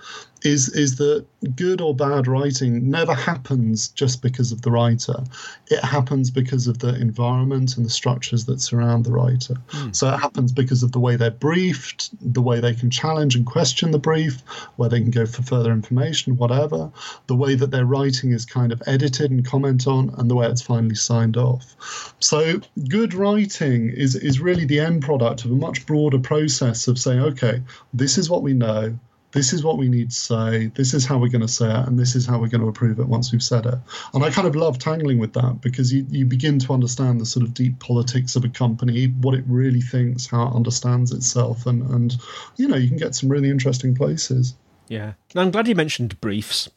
is 0.43 0.69
is 0.69 0.97
that 0.97 1.25
good 1.55 1.81
or 1.81 1.95
bad 1.95 2.27
writing 2.27 2.89
never 2.89 3.13
happens 3.13 3.87
just 3.89 4.21
because 4.21 4.51
of 4.51 4.61
the 4.61 4.71
writer. 4.71 5.23
It 5.67 5.83
happens 5.83 6.31
because 6.31 6.67
of 6.67 6.79
the 6.79 6.95
environment 6.95 7.77
and 7.77 7.85
the 7.85 7.89
structures 7.89 8.45
that 8.45 8.61
surround 8.61 9.05
the 9.05 9.11
writer. 9.11 9.55
Mm. 9.71 9.95
So 9.95 10.13
it 10.13 10.17
happens 10.17 10.51
because 10.51 10.83
of 10.83 10.91
the 10.91 10.99
way 10.99 11.15
they're 11.15 11.31
briefed, 11.31 12.09
the 12.33 12.41
way 12.41 12.59
they 12.59 12.73
can 12.73 12.89
challenge 12.89 13.35
and 13.35 13.45
question 13.45 13.91
the 13.91 13.99
brief, 13.99 14.41
where 14.75 14.89
they 14.89 14.99
can 14.99 15.11
go 15.11 15.25
for 15.25 15.43
further 15.43 15.71
information, 15.71 16.37
whatever, 16.37 16.91
the 17.27 17.35
way 17.35 17.55
that 17.55 17.71
their 17.71 17.85
writing 17.85 18.31
is 18.31 18.45
kind 18.45 18.71
of 18.71 18.81
edited 18.85 19.31
and 19.31 19.45
comment 19.45 19.87
on, 19.87 20.13
and 20.17 20.29
the 20.29 20.35
way 20.35 20.47
it's 20.47 20.61
finally 20.61 20.95
signed 20.95 21.37
off. 21.37 22.13
So 22.19 22.59
good 22.89 23.13
writing 23.13 23.89
is 23.89 24.15
is 24.15 24.39
really 24.39 24.65
the 24.65 24.79
end 24.79 25.03
product 25.03 25.42
of 25.45 25.51
a 25.51 25.55
much 25.55 25.85
broader 25.85 26.19
process 26.19 26.87
of 26.87 26.97
saying, 26.97 27.19
okay, 27.19 27.61
this 27.93 28.17
is 28.17 28.29
what 28.29 28.41
we 28.41 28.53
know 28.53 28.97
this 29.33 29.51
is 29.51 29.63
what 29.63 29.77
we 29.77 29.89
need 29.89 30.11
to 30.11 30.15
say, 30.15 30.67
this 30.75 30.93
is 30.93 31.05
how 31.05 31.17
we're 31.17 31.27
going 31.27 31.41
to 31.41 31.47
say 31.47 31.67
it, 31.67 31.87
and 31.87 31.99
this 31.99 32.15
is 32.15 32.25
how 32.25 32.39
we're 32.39 32.47
going 32.47 32.61
to 32.61 32.67
approve 32.67 32.99
it 32.99 33.07
once 33.07 33.31
we've 33.31 33.43
said 33.43 33.65
it. 33.65 33.77
And 34.13 34.23
I 34.23 34.29
kind 34.29 34.47
of 34.47 34.55
love 34.55 34.77
tangling 34.77 35.17
with 35.17 35.33
that 35.33 35.59
because 35.59 35.91
you, 35.91 36.05
you 36.09 36.25
begin 36.25 36.59
to 36.59 36.73
understand 36.73 37.19
the 37.19 37.25
sort 37.25 37.43
of 37.43 37.53
deep 37.53 37.79
politics 37.79 38.35
of 38.35 38.45
a 38.45 38.49
company, 38.49 39.07
what 39.07 39.33
it 39.33 39.43
really 39.47 39.81
thinks, 39.81 40.27
how 40.27 40.47
it 40.47 40.53
understands 40.53 41.11
itself, 41.11 41.65
and, 41.65 41.81
and 41.89 42.15
you 42.57 42.67
know, 42.67 42.77
you 42.77 42.87
can 42.87 42.97
get 42.97 43.15
some 43.15 43.27
really 43.27 43.49
interesting 43.49 43.95
places. 43.95 44.53
Yeah. 44.87 45.13
Now, 45.33 45.41
I'm 45.41 45.51
glad 45.51 45.67
you 45.67 45.75
mentioned 45.75 46.21
briefs 46.21 46.69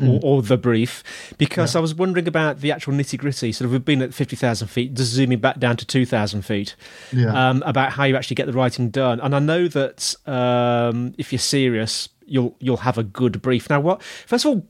mm. 0.00 0.20
or, 0.22 0.42
the 0.42 0.56
brief 0.56 1.02
because 1.38 1.74
yeah. 1.74 1.78
I 1.78 1.82
was 1.82 1.94
wondering 1.94 2.28
about 2.28 2.60
the 2.60 2.72
actual 2.72 2.92
nitty 2.92 3.18
gritty. 3.18 3.52
Sort 3.52 3.66
of, 3.66 3.72
we've 3.72 3.84
been 3.84 4.02
at 4.02 4.12
50,000 4.12 4.68
feet, 4.68 4.94
just 4.94 5.12
zooming 5.12 5.38
back 5.38 5.58
down 5.58 5.76
to 5.76 5.86
2,000 5.86 6.42
feet, 6.42 6.76
yeah. 7.12 7.50
um, 7.50 7.62
about 7.64 7.92
how 7.92 8.04
you 8.04 8.16
actually 8.16 8.36
get 8.36 8.46
the 8.46 8.52
writing 8.52 8.90
done. 8.90 9.20
And 9.20 9.34
I 9.34 9.38
know 9.38 9.68
that 9.68 10.14
um, 10.26 11.14
if 11.18 11.32
you're 11.32 11.38
serious, 11.38 12.08
you'll 12.26 12.56
you'll 12.60 12.78
have 12.78 12.98
a 12.98 13.04
good 13.04 13.40
brief. 13.42 13.68
Now, 13.70 13.80
what? 13.80 14.02
First 14.02 14.44
of 14.44 14.50
all, 14.50 14.66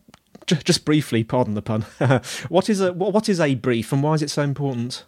j- 0.46 0.60
just 0.64 0.84
briefly, 0.84 1.24
pardon 1.24 1.54
the 1.54 1.62
pun. 1.62 1.82
what 2.48 2.68
is 2.68 2.80
a 2.80 2.92
what 2.92 3.28
is 3.28 3.40
a 3.40 3.54
brief, 3.54 3.92
and 3.92 4.02
why 4.02 4.14
is 4.14 4.22
it 4.22 4.30
so 4.30 4.42
important? 4.42 5.04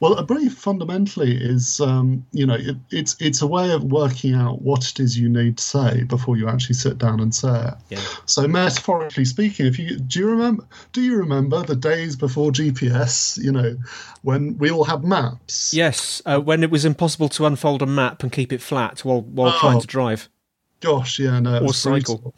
Well, 0.00 0.14
a 0.14 0.22
brief 0.22 0.54
fundamentally 0.54 1.36
is, 1.36 1.80
um, 1.80 2.24
you 2.32 2.46
know, 2.46 2.54
it, 2.54 2.76
it's 2.90 3.16
it's 3.20 3.42
a 3.42 3.46
way 3.46 3.72
of 3.72 3.84
working 3.84 4.34
out 4.34 4.62
what 4.62 4.88
it 4.88 5.00
is 5.00 5.18
you 5.18 5.28
need 5.28 5.58
to 5.58 5.64
say 5.64 6.04
before 6.04 6.36
you 6.36 6.48
actually 6.48 6.76
sit 6.76 6.98
down 6.98 7.18
and 7.18 7.34
say 7.34 7.68
it. 7.68 7.74
Yeah. 7.90 8.00
So, 8.24 8.46
metaphorically 8.46 9.24
speaking, 9.24 9.66
if 9.66 9.78
you 9.78 9.98
do 9.98 10.20
you 10.20 10.30
remember 10.30 10.64
do 10.92 11.02
you 11.02 11.16
remember 11.16 11.64
the 11.64 11.74
days 11.74 12.14
before 12.14 12.52
GPS? 12.52 13.42
You 13.42 13.50
know, 13.50 13.76
when 14.22 14.56
we 14.58 14.70
all 14.70 14.84
had 14.84 15.02
maps. 15.02 15.74
Yes, 15.74 16.22
uh, 16.26 16.38
when 16.38 16.62
it 16.62 16.70
was 16.70 16.84
impossible 16.84 17.28
to 17.30 17.46
unfold 17.46 17.82
a 17.82 17.86
map 17.86 18.22
and 18.22 18.30
keep 18.30 18.52
it 18.52 18.62
flat 18.62 19.04
while 19.04 19.22
while 19.22 19.52
oh, 19.54 19.58
trying 19.58 19.80
to 19.80 19.86
drive. 19.86 20.28
Gosh, 20.80 21.18
yeah, 21.18 21.40
no, 21.40 21.58
or 21.58 21.74
cycle. 21.74 22.18
Brutal. 22.18 22.34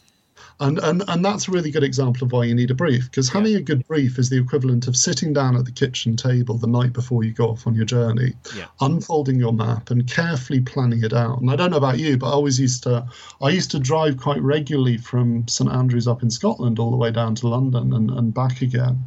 And, 0.60 0.78
and 0.78 1.02
and 1.08 1.24
that's 1.24 1.48
a 1.48 1.50
really 1.50 1.70
good 1.70 1.82
example 1.82 2.26
of 2.26 2.32
why 2.32 2.44
you 2.44 2.54
need 2.54 2.70
a 2.70 2.74
brief 2.74 3.10
because 3.10 3.30
having 3.30 3.56
a 3.56 3.62
good 3.62 3.86
brief 3.88 4.18
is 4.18 4.28
the 4.28 4.38
equivalent 4.38 4.86
of 4.88 4.96
sitting 4.96 5.32
down 5.32 5.56
at 5.56 5.64
the 5.64 5.72
kitchen 5.72 6.16
table 6.16 6.58
the 6.58 6.66
night 6.66 6.92
before 6.92 7.24
you 7.24 7.32
go 7.32 7.48
off 7.48 7.66
on 7.66 7.74
your 7.74 7.86
journey, 7.86 8.34
yeah. 8.54 8.66
unfolding 8.82 9.38
your 9.38 9.54
map 9.54 9.90
and 9.90 10.06
carefully 10.06 10.60
planning 10.60 11.02
it 11.02 11.14
out. 11.14 11.40
And 11.40 11.50
I 11.50 11.56
don't 11.56 11.70
know 11.70 11.78
about 11.78 11.98
you, 11.98 12.18
but 12.18 12.28
I 12.28 12.32
always 12.32 12.60
used 12.60 12.82
to 12.82 13.08
I 13.40 13.48
used 13.48 13.70
to 13.70 13.78
drive 13.78 14.18
quite 14.18 14.42
regularly 14.42 14.98
from 14.98 15.48
St 15.48 15.70
Andrews 15.70 16.06
up 16.06 16.22
in 16.22 16.30
Scotland 16.30 16.78
all 16.78 16.90
the 16.90 16.96
way 16.98 17.10
down 17.10 17.34
to 17.36 17.48
London 17.48 17.94
and, 17.94 18.10
and 18.10 18.34
back 18.34 18.60
again 18.60 19.06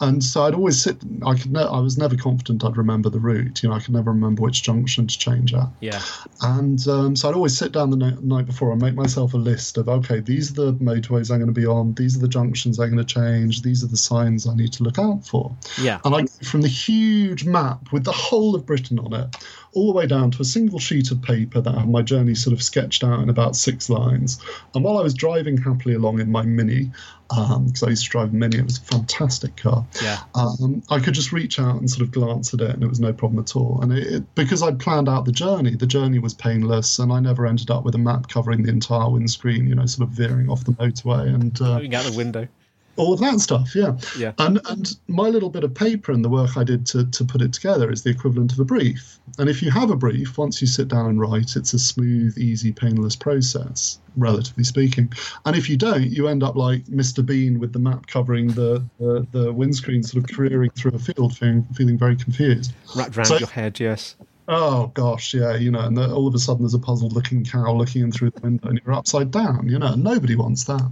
and 0.00 0.22
so 0.22 0.42
I'd 0.42 0.54
always 0.54 0.82
sit. 0.82 0.96
I 1.24 1.34
could. 1.34 1.52
Ne- 1.52 1.60
I 1.60 1.78
was 1.78 1.96
never 1.96 2.16
confident 2.16 2.64
I'd 2.64 2.76
remember 2.76 3.08
the 3.08 3.20
route. 3.20 3.62
You 3.62 3.68
know, 3.68 3.74
I 3.76 3.80
could 3.80 3.94
never 3.94 4.10
remember 4.10 4.42
which 4.42 4.62
junction 4.62 5.06
to 5.06 5.18
change 5.18 5.54
at. 5.54 5.68
Yeah. 5.80 6.02
And 6.40 6.86
um, 6.88 7.14
so 7.14 7.28
I'd 7.28 7.34
always 7.34 7.56
sit 7.56 7.72
down 7.72 7.90
the 7.90 7.96
night, 7.96 8.22
night 8.22 8.46
before 8.46 8.72
and 8.72 8.82
make 8.82 8.94
myself 8.94 9.34
a 9.34 9.36
list 9.36 9.78
of 9.78 9.88
okay, 9.88 10.20
these 10.20 10.50
are 10.50 10.54
the 10.54 10.72
motorways 10.74 11.30
I'm 11.30 11.38
going 11.38 11.54
to 11.54 11.60
be 11.60 11.66
on. 11.66 11.94
These 11.94 12.16
are 12.16 12.20
the 12.20 12.28
junctions 12.28 12.80
I'm 12.80 12.90
going 12.90 13.04
to 13.04 13.14
change. 13.14 13.62
These 13.62 13.84
are 13.84 13.88
the 13.88 13.96
signs 13.96 14.46
I 14.46 14.54
need 14.54 14.72
to 14.74 14.82
look 14.82 14.98
out 14.98 15.24
for. 15.26 15.54
Yeah. 15.80 16.00
And 16.04 16.14
I 16.14 16.24
from 16.44 16.62
the 16.62 16.68
huge 16.68 17.44
map 17.44 17.92
with 17.92 18.04
the 18.04 18.12
whole 18.12 18.56
of 18.56 18.66
Britain 18.66 18.98
on 18.98 19.12
it, 19.12 19.36
all 19.74 19.92
the 19.92 19.96
way 19.96 20.06
down 20.06 20.30
to 20.32 20.42
a 20.42 20.44
single 20.44 20.78
sheet 20.78 21.10
of 21.12 21.22
paper 21.22 21.60
that 21.60 21.74
had 21.74 21.88
my 21.88 22.02
journey 22.02 22.34
sort 22.34 22.54
of 22.54 22.62
sketched 22.62 23.04
out 23.04 23.20
in 23.20 23.28
about 23.28 23.54
six 23.54 23.88
lines. 23.88 24.40
And 24.74 24.82
while 24.82 24.98
I 24.98 25.02
was 25.02 25.14
driving 25.14 25.56
happily 25.56 25.94
along 25.94 26.20
in 26.20 26.30
my 26.30 26.42
Mini, 26.42 26.90
because 27.32 27.82
um, 27.82 27.86
I 27.86 27.90
used 27.90 28.04
to 28.04 28.10
drive 28.10 28.30
a 28.30 28.34
Mini, 28.34 28.58
it 28.58 28.64
was 28.64 28.78
a 28.78 28.82
fantastic 28.82 29.56
car. 29.56 29.86
Yeah. 30.02 30.18
Um, 30.34 30.82
I 30.90 31.00
could 31.00 31.14
just 31.14 31.32
reach 31.32 31.58
out 31.58 31.76
and 31.76 31.90
sort 31.90 32.02
of 32.02 32.10
glance 32.10 32.52
at 32.52 32.60
it, 32.60 32.70
and 32.70 32.82
it 32.82 32.88
was 32.88 33.00
no 33.00 33.12
problem 33.12 33.40
at 33.40 33.56
all. 33.56 33.80
And 33.82 33.92
it, 33.92 34.06
it, 34.06 34.34
because 34.34 34.62
I'd 34.62 34.78
planned 34.78 35.08
out 35.08 35.24
the 35.24 35.32
journey, 35.32 35.74
the 35.74 35.86
journey 35.86 36.18
was 36.18 36.34
painless, 36.34 36.98
and 36.98 37.12
I 37.12 37.20
never 37.20 37.46
ended 37.46 37.70
up 37.70 37.84
with 37.84 37.94
a 37.94 37.98
map 37.98 38.28
covering 38.28 38.62
the 38.62 38.70
entire 38.70 39.08
windscreen, 39.08 39.66
you 39.66 39.74
know, 39.74 39.86
sort 39.86 40.08
of 40.08 40.14
veering 40.14 40.48
off 40.48 40.64
the 40.64 40.72
motorway 40.72 41.34
and 41.34 41.60
uh, 41.60 41.96
out 41.96 42.04
the 42.04 42.16
window 42.16 42.48
all 42.96 43.12
of 43.12 43.20
that 43.20 43.40
stuff 43.40 43.74
yeah. 43.74 43.96
Yeah. 44.16 44.32
And 44.38 44.60
and 44.68 44.96
my 45.08 45.28
little 45.28 45.50
bit 45.50 45.64
of 45.64 45.74
paper 45.74 46.12
and 46.12 46.24
the 46.24 46.28
work 46.28 46.56
i 46.56 46.64
did 46.64 46.86
to, 46.86 47.06
to 47.06 47.24
put 47.24 47.40
it 47.40 47.52
together 47.52 47.90
is 47.90 48.02
the 48.02 48.10
equivalent 48.10 48.52
of 48.52 48.60
a 48.60 48.64
brief. 48.64 49.18
And 49.38 49.48
if 49.48 49.62
you 49.62 49.70
have 49.70 49.90
a 49.90 49.96
brief 49.96 50.36
once 50.36 50.60
you 50.60 50.66
sit 50.66 50.88
down 50.88 51.06
and 51.06 51.20
write 51.20 51.56
it's 51.56 51.72
a 51.72 51.78
smooth 51.78 52.36
easy 52.38 52.72
painless 52.72 53.16
process 53.16 53.98
relatively 54.16 54.64
speaking. 54.64 55.12
And 55.46 55.56
if 55.56 55.70
you 55.70 55.76
don't 55.76 56.10
you 56.10 56.28
end 56.28 56.42
up 56.42 56.56
like 56.56 56.84
mr 56.84 57.24
bean 57.24 57.58
with 57.58 57.72
the 57.72 57.78
map 57.78 58.06
covering 58.06 58.48
the 58.48 58.84
the, 58.98 59.26
the 59.32 59.52
windscreen 59.52 60.02
sort 60.02 60.24
of 60.24 60.30
careering 60.30 60.70
through 60.70 60.92
a 60.94 60.98
field 60.98 61.36
feeling, 61.36 61.64
feeling 61.74 61.98
very 61.98 62.16
confused. 62.16 62.72
Wrapped 62.94 63.16
around 63.16 63.26
so, 63.26 63.38
your 63.38 63.48
head 63.48 63.80
yes. 63.80 64.16
Oh 64.48 64.88
gosh, 64.88 65.34
yeah, 65.34 65.54
you 65.54 65.70
know, 65.70 65.80
and 65.80 65.96
the, 65.96 66.12
all 66.12 66.26
of 66.26 66.34
a 66.34 66.38
sudden 66.38 66.62
there's 66.62 66.74
a 66.74 66.78
puzzled-looking 66.78 67.44
cow 67.44 67.72
looking 67.74 68.02
in 68.02 68.10
through 68.10 68.30
the 68.30 68.40
window, 68.40 68.68
and 68.68 68.80
you're 68.84 68.94
upside 68.94 69.30
down. 69.30 69.68
You 69.68 69.78
know, 69.78 69.94
nobody 69.94 70.34
wants 70.34 70.64
that. 70.64 70.90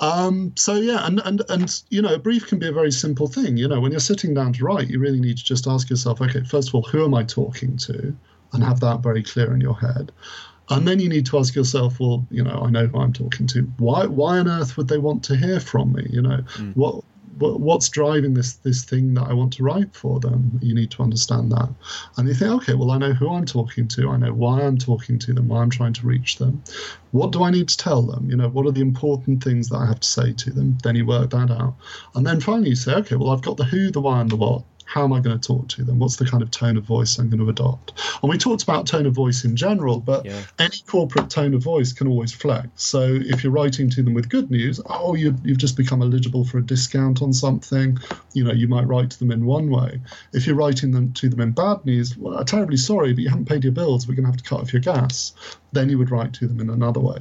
Um, 0.00 0.52
so 0.56 0.74
yeah, 0.74 1.06
and 1.06 1.20
and 1.24 1.42
and 1.48 1.82
you 1.90 2.02
know, 2.02 2.14
a 2.14 2.18
brief 2.18 2.46
can 2.46 2.58
be 2.58 2.68
a 2.68 2.72
very 2.72 2.92
simple 2.92 3.26
thing. 3.26 3.56
You 3.56 3.68
know, 3.68 3.80
when 3.80 3.90
you're 3.90 4.00
sitting 4.00 4.34
down 4.34 4.52
to 4.54 4.64
write, 4.64 4.88
you 4.88 4.98
really 4.98 5.20
need 5.20 5.38
to 5.38 5.44
just 5.44 5.66
ask 5.66 5.90
yourself, 5.90 6.20
okay, 6.20 6.42
first 6.44 6.68
of 6.68 6.74
all, 6.74 6.82
who 6.82 7.04
am 7.04 7.14
I 7.14 7.24
talking 7.24 7.76
to, 7.78 8.16
and 8.52 8.62
have 8.62 8.80
that 8.80 9.00
very 9.00 9.22
clear 9.22 9.52
in 9.54 9.60
your 9.60 9.78
head. 9.78 10.12
And 10.70 10.86
then 10.86 11.00
you 11.00 11.08
need 11.08 11.24
to 11.26 11.38
ask 11.38 11.54
yourself, 11.54 11.98
well, 11.98 12.26
you 12.30 12.44
know, 12.44 12.62
I 12.64 12.70
know 12.70 12.86
who 12.86 12.98
I'm 12.98 13.12
talking 13.12 13.46
to. 13.48 13.62
Why, 13.78 14.04
why 14.04 14.38
on 14.38 14.48
earth 14.48 14.76
would 14.76 14.88
they 14.88 14.98
want 14.98 15.24
to 15.24 15.36
hear 15.36 15.60
from 15.60 15.94
me? 15.94 16.06
You 16.10 16.20
know, 16.20 16.44
mm. 16.56 16.76
what, 16.76 17.04
what's 17.38 17.88
driving 17.88 18.34
this 18.34 18.54
this 18.56 18.84
thing 18.84 19.14
that 19.14 19.28
I 19.28 19.32
want 19.32 19.52
to 19.54 19.62
write 19.62 19.94
for 19.94 20.20
them? 20.20 20.58
You 20.62 20.74
need 20.74 20.90
to 20.92 21.02
understand 21.02 21.52
that, 21.52 21.68
and 22.16 22.28
you 22.28 22.34
think, 22.34 22.50
okay, 22.62 22.74
well, 22.74 22.90
I 22.90 22.98
know 22.98 23.12
who 23.12 23.32
I'm 23.32 23.46
talking 23.46 23.88
to. 23.88 24.10
I 24.10 24.16
know 24.16 24.32
why 24.32 24.62
I'm 24.62 24.78
talking 24.78 25.18
to 25.20 25.32
them. 25.32 25.48
Why 25.48 25.62
I'm 25.62 25.70
trying 25.70 25.94
to 25.94 26.06
reach 26.06 26.36
them. 26.36 26.62
What 27.12 27.32
do 27.32 27.42
I 27.42 27.50
need 27.50 27.68
to 27.68 27.76
tell 27.76 28.02
them? 28.02 28.28
You 28.30 28.36
know, 28.36 28.48
what 28.48 28.66
are 28.66 28.72
the 28.72 28.80
important 28.80 29.42
things 29.42 29.68
that 29.68 29.76
I 29.76 29.86
have 29.86 30.00
to 30.00 30.08
say 30.08 30.32
to 30.32 30.50
them? 30.50 30.78
Then 30.82 30.96
you 30.96 31.06
work 31.06 31.30
that 31.30 31.50
out, 31.50 31.74
and 32.14 32.26
then 32.26 32.40
finally 32.40 32.70
you 32.70 32.76
say, 32.76 32.94
okay, 32.94 33.16
well, 33.16 33.30
I've 33.30 33.42
got 33.42 33.56
the 33.56 33.64
who, 33.64 33.90
the 33.90 34.00
why, 34.00 34.20
and 34.20 34.30
the 34.30 34.36
what 34.36 34.62
how 34.88 35.04
am 35.04 35.12
I 35.12 35.20
going 35.20 35.38
to 35.38 35.46
talk 35.46 35.68
to 35.68 35.84
them? 35.84 35.98
What's 35.98 36.16
the 36.16 36.24
kind 36.24 36.42
of 36.42 36.50
tone 36.50 36.78
of 36.78 36.84
voice 36.84 37.18
I'm 37.18 37.28
going 37.28 37.40
to 37.40 37.50
adopt? 37.50 37.92
And 38.22 38.30
we 38.30 38.38
talked 38.38 38.62
about 38.62 38.86
tone 38.86 39.04
of 39.04 39.12
voice 39.12 39.44
in 39.44 39.54
general, 39.54 40.00
but 40.00 40.24
yeah. 40.24 40.40
any 40.58 40.78
corporate 40.86 41.28
tone 41.28 41.52
of 41.52 41.62
voice 41.62 41.92
can 41.92 42.08
always 42.08 42.32
flex. 42.32 42.68
So 42.76 43.02
if 43.06 43.44
you're 43.44 43.52
writing 43.52 43.90
to 43.90 44.02
them 44.02 44.14
with 44.14 44.30
good 44.30 44.50
news, 44.50 44.80
oh, 44.86 45.14
you, 45.14 45.36
you've 45.44 45.58
just 45.58 45.76
become 45.76 46.00
eligible 46.00 46.42
for 46.42 46.56
a 46.56 46.62
discount 46.62 47.20
on 47.20 47.34
something, 47.34 47.98
you 48.32 48.42
know, 48.42 48.52
you 48.52 48.66
might 48.66 48.86
write 48.86 49.10
to 49.10 49.18
them 49.18 49.30
in 49.30 49.44
one 49.44 49.68
way. 49.68 50.00
If 50.32 50.46
you're 50.46 50.56
writing 50.56 50.92
them 50.92 51.12
to 51.12 51.28
them 51.28 51.42
in 51.42 51.52
bad 51.52 51.84
news, 51.84 52.16
well, 52.16 52.38
I'm 52.38 52.46
terribly 52.46 52.78
sorry, 52.78 53.12
but 53.12 53.22
you 53.22 53.28
haven't 53.28 53.48
paid 53.48 53.64
your 53.64 53.74
bills. 53.74 54.08
We're 54.08 54.14
going 54.14 54.24
to 54.24 54.30
have 54.30 54.42
to 54.42 54.48
cut 54.48 54.60
off 54.60 54.72
your 54.72 54.80
gas. 54.80 55.34
Then 55.72 55.90
you 55.90 55.98
would 55.98 56.10
write 56.10 56.32
to 56.34 56.48
them 56.48 56.60
in 56.60 56.70
another 56.70 57.00
way. 57.00 57.18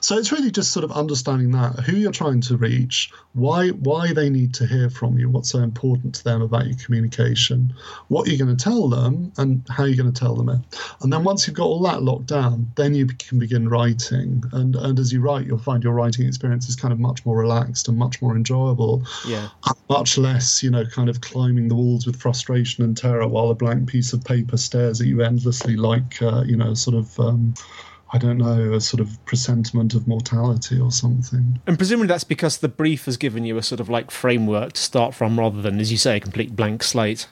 So 0.00 0.16
it's 0.18 0.32
really 0.32 0.50
just 0.50 0.72
sort 0.72 0.84
of 0.84 0.92
understanding 0.92 1.50
that 1.52 1.80
who 1.80 1.96
you're 1.96 2.12
trying 2.12 2.40
to 2.42 2.56
reach, 2.56 3.12
why 3.32 3.68
why 3.68 4.12
they 4.12 4.30
need 4.30 4.54
to 4.54 4.66
hear 4.66 4.90
from 4.90 5.18
you, 5.18 5.28
what's 5.28 5.50
so 5.50 5.60
important 5.60 6.14
to 6.16 6.24
them 6.24 6.42
about 6.42 6.66
your 6.66 6.76
communication, 6.76 7.72
what 8.08 8.26
you're 8.26 8.44
going 8.44 8.56
to 8.56 8.62
tell 8.62 8.88
them, 8.88 9.32
and 9.36 9.64
how 9.68 9.84
you're 9.84 9.96
going 9.96 10.12
to 10.12 10.18
tell 10.18 10.34
them 10.34 10.48
it. 10.48 10.60
And 11.02 11.12
then 11.12 11.24
once 11.24 11.46
you've 11.46 11.56
got 11.56 11.66
all 11.66 11.82
that 11.82 12.02
locked 12.02 12.26
down, 12.26 12.70
then 12.76 12.94
you 12.94 13.06
can 13.06 13.38
begin 13.38 13.68
writing. 13.68 14.42
And 14.52 14.74
and 14.76 14.98
as 14.98 15.12
you 15.12 15.20
write, 15.20 15.46
you'll 15.46 15.58
find 15.58 15.84
your 15.84 15.92
writing 15.92 16.26
experience 16.26 16.68
is 16.68 16.76
kind 16.76 16.92
of 16.92 16.98
much 16.98 17.24
more 17.24 17.36
relaxed 17.36 17.88
and 17.88 17.96
much 17.96 18.20
more 18.20 18.36
enjoyable. 18.36 19.04
Yeah. 19.26 19.48
Much 19.88 20.18
less, 20.18 20.62
you 20.62 20.70
know, 20.70 20.86
kind 20.86 21.08
of 21.08 21.20
climbing 21.20 21.68
the 21.68 21.74
walls 21.74 22.06
with 22.06 22.16
frustration 22.16 22.84
and 22.84 22.96
terror 22.96 23.26
while 23.26 23.50
a 23.50 23.54
blank 23.54 23.88
piece 23.88 24.12
of 24.12 24.24
paper 24.24 24.56
stares 24.56 25.00
at 25.00 25.06
you 25.06 25.22
endlessly, 25.22 25.76
like 25.76 26.20
uh, 26.22 26.42
you 26.46 26.56
know, 26.56 26.74
sort 26.74 26.96
of. 26.96 27.18
Um, 27.20 27.54
I 28.12 28.18
don't 28.18 28.38
know, 28.38 28.72
a 28.72 28.80
sort 28.80 29.00
of 29.00 29.24
presentiment 29.24 29.94
of 29.94 30.08
mortality 30.08 30.80
or 30.80 30.90
something. 30.90 31.60
And 31.66 31.78
presumably 31.78 32.08
that's 32.08 32.24
because 32.24 32.58
the 32.58 32.68
brief 32.68 33.04
has 33.04 33.16
given 33.16 33.44
you 33.44 33.56
a 33.56 33.62
sort 33.62 33.80
of 33.80 33.88
like 33.88 34.10
framework 34.10 34.72
to 34.72 34.80
start 34.80 35.14
from 35.14 35.38
rather 35.38 35.62
than, 35.62 35.78
as 35.78 35.92
you 35.92 35.98
say, 35.98 36.16
a 36.16 36.20
complete 36.20 36.56
blank 36.56 36.82
slate. 36.82 37.28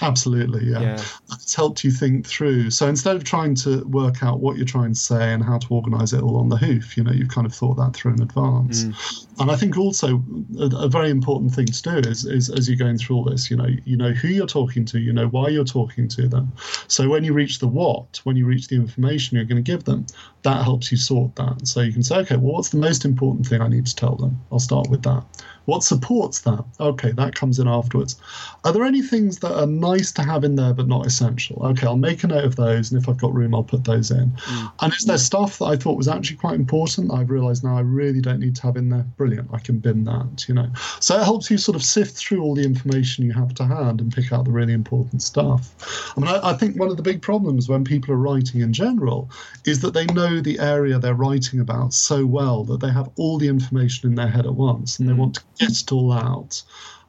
Absolutely, 0.00 0.70
yeah. 0.70 0.80
yeah. 0.80 1.04
It's 1.32 1.54
helped 1.54 1.84
you 1.84 1.90
think 1.90 2.26
through. 2.26 2.70
So 2.70 2.88
instead 2.88 3.16
of 3.16 3.24
trying 3.24 3.54
to 3.56 3.84
work 3.84 4.22
out 4.22 4.40
what 4.40 4.56
you're 4.56 4.66
trying 4.66 4.94
to 4.94 4.98
say 4.98 5.32
and 5.32 5.44
how 5.44 5.58
to 5.58 5.66
organise 5.70 6.12
it 6.12 6.22
all 6.22 6.38
on 6.38 6.48
the 6.48 6.56
hoof, 6.56 6.96
you 6.96 7.04
know, 7.04 7.12
you've 7.12 7.28
kind 7.28 7.46
of 7.46 7.54
thought 7.54 7.74
that 7.74 7.94
through 7.94 8.14
in 8.14 8.22
advance. 8.22 8.84
Mm. 8.84 9.26
And 9.40 9.50
I 9.50 9.56
think 9.56 9.76
also 9.76 10.22
a, 10.58 10.64
a, 10.76 10.88
very 10.88 11.10
important 11.10 11.54
thing 11.54 11.66
to 11.66 11.82
do 11.82 12.08
is, 12.08 12.24
is 12.24 12.50
as 12.50 12.68
you're 12.68 12.78
going 12.78 12.98
through 12.98 13.16
all 13.16 13.24
this, 13.24 13.50
you 13.50 13.56
know, 13.56 13.68
you 13.84 13.96
know 13.96 14.12
who 14.12 14.28
you're 14.28 14.46
talking 14.46 14.84
to, 14.86 14.98
you 14.98 15.12
know 15.12 15.28
why 15.28 15.48
you're 15.48 15.64
talking 15.64 16.08
to 16.08 16.28
them. 16.28 16.52
So 16.88 17.08
when 17.08 17.24
you 17.24 17.32
reach 17.32 17.58
the 17.58 17.68
what, 17.68 18.20
when 18.24 18.36
you 18.36 18.46
reach 18.46 18.68
the 18.68 18.76
information 18.76 19.36
you're 19.36 19.46
going 19.46 19.62
to 19.62 19.70
give 19.70 19.84
them, 19.84 20.06
that 20.42 20.64
helps 20.64 20.90
you 20.90 20.98
sort 20.98 21.36
that. 21.36 21.66
So 21.66 21.80
you 21.80 21.92
can 21.92 22.02
say, 22.02 22.16
okay, 22.16 22.36
well, 22.36 22.54
what's 22.54 22.70
the 22.70 22.78
most 22.78 23.04
important 23.04 23.46
thing 23.46 23.60
I 23.60 23.68
need 23.68 23.86
to 23.86 23.94
tell 23.94 24.16
them? 24.16 24.40
I'll 24.50 24.58
start 24.58 24.90
with 24.90 25.02
that. 25.02 25.24
What 25.66 25.84
supports 25.84 26.40
that? 26.40 26.64
Okay, 26.80 27.12
that 27.12 27.36
comes 27.36 27.60
in 27.60 27.68
afterwards. 27.68 28.16
Are 28.64 28.72
there 28.72 28.84
any 28.84 29.00
things 29.00 29.38
that 29.38 29.56
are 29.56 29.66
nice 29.66 30.10
to 30.12 30.22
have 30.22 30.42
in 30.42 30.56
there 30.56 30.74
but 30.74 30.88
not 30.88 31.06
essential? 31.06 31.64
Okay, 31.64 31.86
I'll 31.86 31.96
make 31.96 32.24
a 32.24 32.26
note 32.26 32.44
of 32.44 32.56
those, 32.56 32.90
and 32.90 33.00
if 33.00 33.08
I've 33.08 33.18
got 33.18 33.32
room, 33.32 33.54
I'll 33.54 33.62
put 33.62 33.84
those 33.84 34.10
in. 34.10 34.30
Mm. 34.30 34.72
And 34.80 34.92
is 34.92 35.04
there 35.04 35.18
stuff 35.18 35.58
that 35.58 35.66
I 35.66 35.76
thought 35.76 35.96
was 35.96 36.08
actually 36.08 36.38
quite 36.38 36.54
important? 36.54 37.12
I've 37.12 37.30
realised 37.30 37.62
now 37.62 37.76
I 37.76 37.82
really 37.82 38.20
don't 38.20 38.40
need 38.40 38.56
to 38.56 38.62
have 38.62 38.76
in 38.76 38.88
there. 38.88 39.06
Brilliant, 39.16 39.50
I 39.52 39.58
can 39.58 39.78
bin 39.78 40.04
that. 40.04 40.48
You 40.48 40.54
know, 40.54 40.68
so 40.98 41.20
it 41.20 41.24
helps 41.24 41.48
you 41.48 41.58
sort 41.58 41.76
of 41.76 41.84
sift 41.84 42.16
through 42.16 42.42
all 42.42 42.56
the 42.56 42.64
information 42.64 43.24
you 43.24 43.32
have 43.32 43.54
to 43.54 43.64
hand 43.64 44.00
and 44.00 44.12
pick 44.12 44.32
out 44.32 44.44
the 44.44 44.50
really 44.50 44.72
important 44.72 45.22
stuff. 45.22 46.12
I 46.16 46.20
mean, 46.20 46.28
I, 46.28 46.50
I 46.50 46.52
think 46.54 46.76
one 46.76 46.90
of 46.90 46.96
the 46.96 47.02
big 47.04 47.22
problems 47.22 47.68
when 47.68 47.84
people 47.84 48.12
are 48.12 48.18
writing 48.18 48.62
in 48.62 48.72
general 48.72 49.30
is 49.64 49.80
that 49.82 49.94
they 49.94 50.06
know 50.06 50.31
the 50.40 50.58
area 50.58 50.98
they're 50.98 51.14
writing 51.14 51.60
about 51.60 51.92
so 51.92 52.24
well 52.24 52.64
that 52.64 52.80
they 52.80 52.90
have 52.90 53.10
all 53.16 53.38
the 53.38 53.48
information 53.48 54.08
in 54.08 54.14
their 54.14 54.28
head 54.28 54.46
at 54.46 54.54
once, 54.54 54.98
and 54.98 55.08
mm. 55.08 55.12
they 55.12 55.18
want 55.18 55.34
to 55.34 55.42
get 55.58 55.70
it 55.70 55.92
all 55.92 56.12
out. 56.12 56.62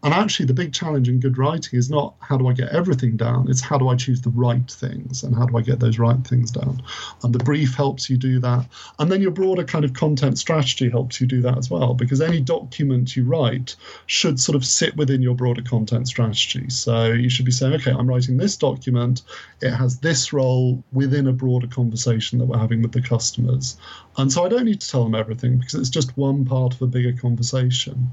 And 0.03 0.13
actually, 0.13 0.47
the 0.47 0.53
big 0.53 0.73
challenge 0.73 1.07
in 1.07 1.21
good 1.21 1.37
writing 1.37 1.79
is 1.79 1.89
not 1.89 2.15
how 2.19 2.35
do 2.37 2.47
I 2.47 2.53
get 2.53 2.69
everything 2.69 3.15
down, 3.15 3.49
it's 3.49 3.61
how 3.61 3.77
do 3.77 3.87
I 3.87 3.95
choose 3.95 4.21
the 4.21 4.31
right 4.31 4.69
things 4.69 5.23
and 5.23 5.33
how 5.33 5.45
do 5.45 5.57
I 5.57 5.61
get 5.61 5.79
those 5.79 5.97
right 5.97 6.21
things 6.27 6.51
down. 6.51 6.83
And 7.23 7.33
the 7.33 7.43
brief 7.43 7.73
helps 7.73 8.09
you 8.09 8.17
do 8.17 8.39
that. 8.39 8.67
And 8.99 9.09
then 9.09 9.21
your 9.21 9.31
broader 9.31 9.63
kind 9.63 9.85
of 9.85 9.93
content 9.93 10.37
strategy 10.37 10.89
helps 10.89 11.21
you 11.21 11.27
do 11.27 11.41
that 11.43 11.57
as 11.57 11.69
well, 11.69 11.93
because 11.93 12.19
any 12.19 12.41
document 12.41 13.15
you 13.15 13.23
write 13.23 13.77
should 14.05 14.41
sort 14.41 14.57
of 14.57 14.65
sit 14.65 14.95
within 14.97 15.21
your 15.21 15.35
broader 15.35 15.61
content 15.61 16.09
strategy. 16.09 16.69
So 16.69 17.13
you 17.13 17.29
should 17.29 17.45
be 17.45 17.51
saying, 17.51 17.73
okay, 17.75 17.91
I'm 17.91 18.07
writing 18.07 18.35
this 18.35 18.57
document, 18.57 19.21
it 19.61 19.71
has 19.71 19.99
this 19.99 20.33
role 20.33 20.83
within 20.91 21.27
a 21.27 21.33
broader 21.33 21.67
conversation 21.67 22.39
that 22.39 22.45
we're 22.45 22.57
having 22.57 22.81
with 22.81 22.91
the 22.91 23.01
customers. 23.01 23.77
And 24.17 24.29
so 24.29 24.43
I 24.43 24.49
don't 24.49 24.65
need 24.65 24.81
to 24.81 24.89
tell 24.89 25.05
them 25.05 25.15
everything 25.15 25.59
because 25.59 25.75
it's 25.75 25.89
just 25.89 26.17
one 26.17 26.43
part 26.43 26.73
of 26.73 26.81
a 26.81 26.87
bigger 26.87 27.13
conversation. 27.13 28.11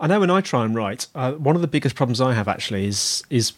I 0.00 0.06
know 0.06 0.20
when 0.20 0.30
I 0.30 0.40
try 0.40 0.64
and 0.64 0.74
write, 0.74 1.06
uh, 1.14 1.32
one 1.32 1.54
of 1.54 1.62
the 1.62 1.68
biggest 1.68 1.94
problems 1.94 2.20
I 2.20 2.32
have 2.32 2.48
actually 2.48 2.86
is 2.86 3.22
is 3.30 3.52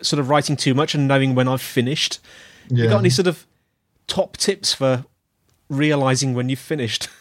sort 0.00 0.20
of 0.20 0.30
writing 0.30 0.56
too 0.56 0.72
much 0.72 0.94
and 0.94 1.06
knowing 1.06 1.34
when 1.34 1.48
I've 1.48 1.60
finished. 1.60 2.20
Yeah. 2.68 2.84
You 2.84 2.90
got 2.90 2.98
any 3.00 3.10
sort 3.10 3.26
of 3.26 3.46
top 4.06 4.36
tips 4.36 4.72
for 4.72 5.04
realizing 5.68 6.34
when 6.34 6.48
you've 6.48 6.58
finished? 6.58 7.08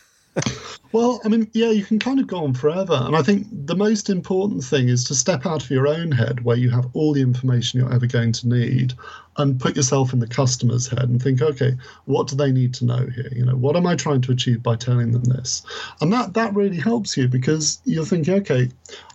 well, 0.91 1.21
I 1.23 1.27
mean, 1.27 1.49
yeah, 1.53 1.69
you 1.69 1.83
can 1.83 1.99
kind 1.99 2.19
of 2.19 2.27
go 2.27 2.43
on 2.43 2.53
forever. 2.53 2.99
And 2.99 3.15
I 3.15 3.21
think 3.21 3.47
the 3.51 3.75
most 3.75 4.09
important 4.09 4.63
thing 4.63 4.89
is 4.89 5.03
to 5.05 5.15
step 5.15 5.45
out 5.45 5.63
of 5.63 5.69
your 5.69 5.87
own 5.87 6.11
head 6.11 6.43
where 6.43 6.57
you 6.57 6.69
have 6.71 6.89
all 6.93 7.13
the 7.13 7.21
information 7.21 7.79
you're 7.79 7.93
ever 7.93 8.07
going 8.07 8.31
to 8.33 8.47
need 8.47 8.93
and 9.37 9.59
put 9.59 9.75
yourself 9.75 10.13
in 10.13 10.19
the 10.19 10.27
customer's 10.27 10.87
head 10.87 11.03
and 11.03 11.21
think, 11.21 11.41
okay, 11.41 11.75
what 12.05 12.27
do 12.27 12.35
they 12.35 12.51
need 12.51 12.73
to 12.75 12.85
know 12.85 13.05
here? 13.15 13.29
You 13.31 13.45
know, 13.45 13.55
what 13.55 13.75
am 13.75 13.85
I 13.85 13.95
trying 13.95 14.21
to 14.21 14.31
achieve 14.31 14.63
by 14.63 14.75
telling 14.75 15.11
them 15.11 15.23
this? 15.25 15.63
And 16.01 16.11
that 16.11 16.33
that 16.33 16.55
really 16.55 16.79
helps 16.79 17.15
you 17.15 17.27
because 17.27 17.79
you're 17.85 18.05
thinking, 18.05 18.33
okay, 18.35 18.69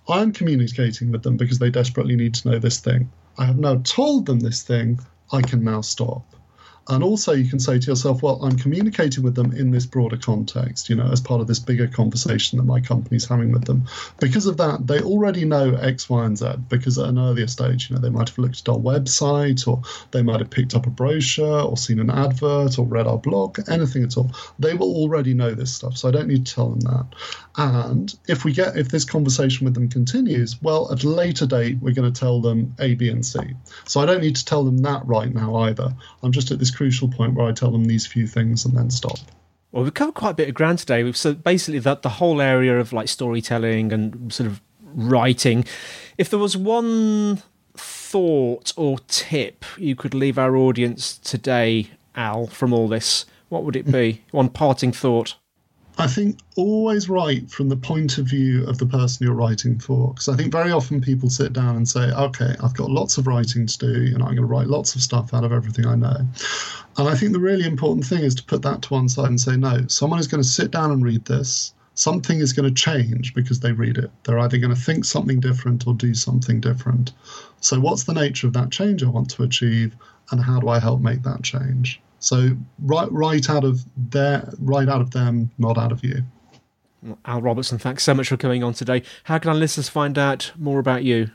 I'm 0.09 0.33
communicating 0.33 1.11
with 1.11 1.23
them 1.23 1.37
because 1.37 1.59
they 1.59 1.71
desperately 1.71 2.15
need 2.15 2.35
to 2.35 2.51
know 2.51 2.59
this 2.59 2.79
thing. 2.79 3.11
I 3.37 3.47
have 3.47 3.59
now 3.59 3.81
told 3.85 4.27
them 4.27 4.41
this 4.41 4.63
thing. 4.63 5.01
I 5.33 5.43
can 5.43 5.65
now 5.65 5.81
stop. 5.81 6.25
And 6.89 7.03
also, 7.03 7.33
you 7.33 7.49
can 7.49 7.61
say 7.61 7.79
to 7.79 7.87
yourself, 7.87 8.23
well, 8.23 8.43
I'm 8.43 8.59
communicating 8.59 9.25
with 9.25 9.35
them 9.35 9.53
in 9.53 9.71
this 9.71 9.87
broader 9.87 10.19
context, 10.19 10.91
you 10.91 10.97
know, 10.97 11.11
as 11.11 11.21
part 11.21 11.41
of 11.41 11.47
this 11.47 11.59
bigger 11.59 11.89
conversation 11.89 12.59
that 12.59 12.65
my 12.65 12.81
company's 12.81 13.27
having 13.27 13.53
with 13.53 13.65
them. 13.65 13.87
Because 14.21 14.47
of 14.47 14.59
that, 14.59 14.87
they 14.87 15.01
already 15.01 15.47
know 15.47 15.75
X, 15.75 16.11
Y, 16.11 16.25
and 16.25 16.37
Z 16.37 16.47
because 16.69 16.99
at 16.99 17.09
an 17.09 17.19
earlier 17.19 17.47
stage, 17.47 17.89
you 17.89 17.97
know, 17.97 18.03
they 18.03 18.11
might 18.11 18.29
have 18.29 18.39
looked 18.39 18.61
at 18.61 18.69
our 18.69 18.79
website 18.79 19.67
or 19.67 19.83
they 20.11 20.23
might 20.23 20.41
have 20.41 20.51
picked 20.51 20.75
up 20.75 20.87
a 20.87 20.91
brochure 20.91 21.63
or 21.63 21.77
seen 21.77 22.01
an 22.01 22.11
advert 22.11 22.79
or 22.79 22.85
read 22.85 23.07
our 23.07 23.19
blog, 23.19 23.59
anything 23.69 24.03
at 24.03 24.19
all. 24.19 24.31
They 24.59 24.75
will 24.75 24.95
already 24.95 25.33
know 25.33 25.53
this 25.53 25.75
stuff. 25.75 25.97
So 25.97 26.09
I 26.09 26.11
don't 26.11 26.29
need 26.29 26.45
to 26.45 26.55
tell 26.55 26.69
them 26.69 26.81
that. 26.81 27.07
And 27.57 28.15
if 28.29 28.45
we 28.45 28.53
get, 28.53 28.77
if 28.77 28.89
this 28.89 29.05
conversation 29.05 29.65
with 29.65 29.75
them 29.75 29.89
continues, 29.89 30.61
well, 30.61 30.93
at 30.93 31.05
a 31.05 31.09
later 31.09 31.47
date, 31.47 31.79
we're 31.81 31.95
going 31.95 32.13
to 32.13 32.21
tell 32.21 32.41
them 32.41 32.75
A, 32.79 32.95
B, 32.95 33.09
and 33.09 33.25
C. 33.25 33.39
So 33.87 34.01
I 34.01 34.07
don't 34.07 34.21
need 34.21 34.37
to 34.37 34.45
tell 34.45 34.65
them 34.65 34.79
that 34.79 35.07
right 35.07 35.33
now 35.33 35.57
either. 35.57 35.95
I'm 36.23 36.33
just 36.33 36.51
at 36.51 36.59
this 36.59 36.74
crucial 36.75 37.09
point 37.09 37.35
where 37.35 37.47
I 37.47 37.53
tell 37.53 37.71
them 37.71 37.85
these 37.85 38.07
few 38.07 38.27
things 38.27 38.65
and 38.65 38.77
then 38.77 38.91
stop. 38.91 39.19
Well, 39.73 39.83
we've 39.83 39.95
covered 39.95 40.15
quite 40.15 40.31
a 40.31 40.35
bit 40.35 40.49
of 40.49 40.55
ground 40.55 40.79
today. 40.79 41.03
We've 41.03 41.17
so 41.17 41.35
basically 41.35 41.81
that 41.81 42.03
the 42.03 42.09
whole 42.09 42.41
area 42.41 42.79
of 42.79 42.93
like 42.93 43.09
storytelling 43.09 43.93
and 43.93 44.33
sort 44.33 44.49
of 44.49 44.61
writing. 44.95 45.65
If 46.17 46.31
there 46.31 46.39
was 46.39 46.57
one 46.57 47.43
thought 47.77 48.73
or 48.77 48.99
tip 49.09 49.65
you 49.77 49.97
could 49.97 50.15
leave 50.15 50.39
our 50.39 50.57
audience 50.57 51.19
today, 51.19 51.91
Al, 52.15 52.47
from 52.47 52.73
all 52.73 52.87
this, 52.87 53.27
what 53.49 53.65
would 53.65 53.77
it 53.77 53.91
be? 53.91 54.23
one 54.31 54.49
parting 54.49 54.93
thought. 54.93 55.35
I 55.97 56.09
think 56.09 56.41
always 56.57 57.09
write 57.09 57.51
from 57.53 57.69
the 57.69 57.77
point 57.77 58.19
of 58.19 58.27
view 58.27 58.67
of 58.67 58.79
the 58.79 58.87
person 58.87 59.25
you're 59.25 59.35
writing 59.35 59.79
for. 59.79 60.13
Because 60.13 60.29
I 60.29 60.35
think 60.35 60.51
very 60.51 60.73
often 60.73 61.01
people 61.01 61.31
sit 61.31 61.53
down 61.53 61.77
and 61.77 61.89
say, 61.89 62.11
okay, 62.11 62.57
I've 62.61 62.75
got 62.75 62.91
lots 62.91 63.17
of 63.17 63.29
writing 63.29 63.67
to 63.67 63.79
do, 63.79 63.95
and 64.13 64.17
I'm 64.17 64.35
going 64.35 64.37
to 64.37 64.45
write 64.45 64.67
lots 64.67 64.97
of 64.97 65.03
stuff 65.03 65.33
out 65.33 65.45
of 65.45 65.53
everything 65.53 65.87
I 65.87 65.95
know. 65.95 66.27
And 66.97 67.09
I 67.09 67.15
think 67.15 67.33
the 67.33 67.39
really 67.39 67.65
important 67.65 68.05
thing 68.07 68.25
is 68.25 68.35
to 68.37 68.45
put 68.45 68.63
that 68.63 68.83
to 68.83 68.93
one 68.93 69.09
side 69.09 69.29
and 69.29 69.41
say, 69.41 69.57
no, 69.57 69.87
someone 69.87 70.19
is 70.19 70.27
going 70.27 70.43
to 70.43 70.49
sit 70.49 70.73
down 70.73 70.91
and 70.91 71.05
read 71.05 71.25
this. 71.27 71.75
Something 71.95 72.41
is 72.41 72.53
going 72.53 72.69
to 72.69 72.75
change 72.75 73.33
because 73.33 73.61
they 73.61 73.71
read 73.71 73.97
it. 73.97 74.11
They're 74.25 74.41
either 74.41 74.59
going 74.59 74.75
to 74.75 74.81
think 74.81 75.05
something 75.05 75.39
different 75.39 75.87
or 75.87 75.95
do 75.95 76.13
something 76.13 76.61
different. 76.61 77.13
So, 77.61 77.79
what's 77.79 78.03
the 78.03 78.15
nature 78.15 78.49
of 78.49 78.53
that 78.55 78.73
change 78.73 79.05
I 79.05 79.09
want 79.09 79.31
to 79.31 79.45
achieve, 79.45 79.95
and 80.33 80.43
how 80.43 80.59
do 80.59 80.69
I 80.69 80.81
help 80.81 81.01
make 81.01 81.23
that 81.23 81.45
change? 81.45 82.01
So 82.25 82.57
right, 82.83 83.11
right 83.13 83.51
out 83.51 83.65
of 83.65 83.85
there, 83.97 84.51
right 84.59 84.89
out 84.89 85.03
of 85.03 85.11
them, 85.11 85.51
not 85.59 85.77
out 85.77 85.93
of 85.93 86.03
you. 86.03 86.25
Al 87.27 87.43
Robertson, 87.43 87.79
thanks 87.79 88.03
so 88.03 88.15
much 88.15 88.29
for 88.29 88.39
coming 88.39 88.65
on 88.65 88.73
today. 88.73 89.03
How 89.25 89.39
can 89.39 89.51
our 89.51 89.55
listeners 89.55 89.91
find 89.91 90.17
out 90.17 90.51
more 90.57 90.79
about 90.79 91.05
you? 91.05 91.31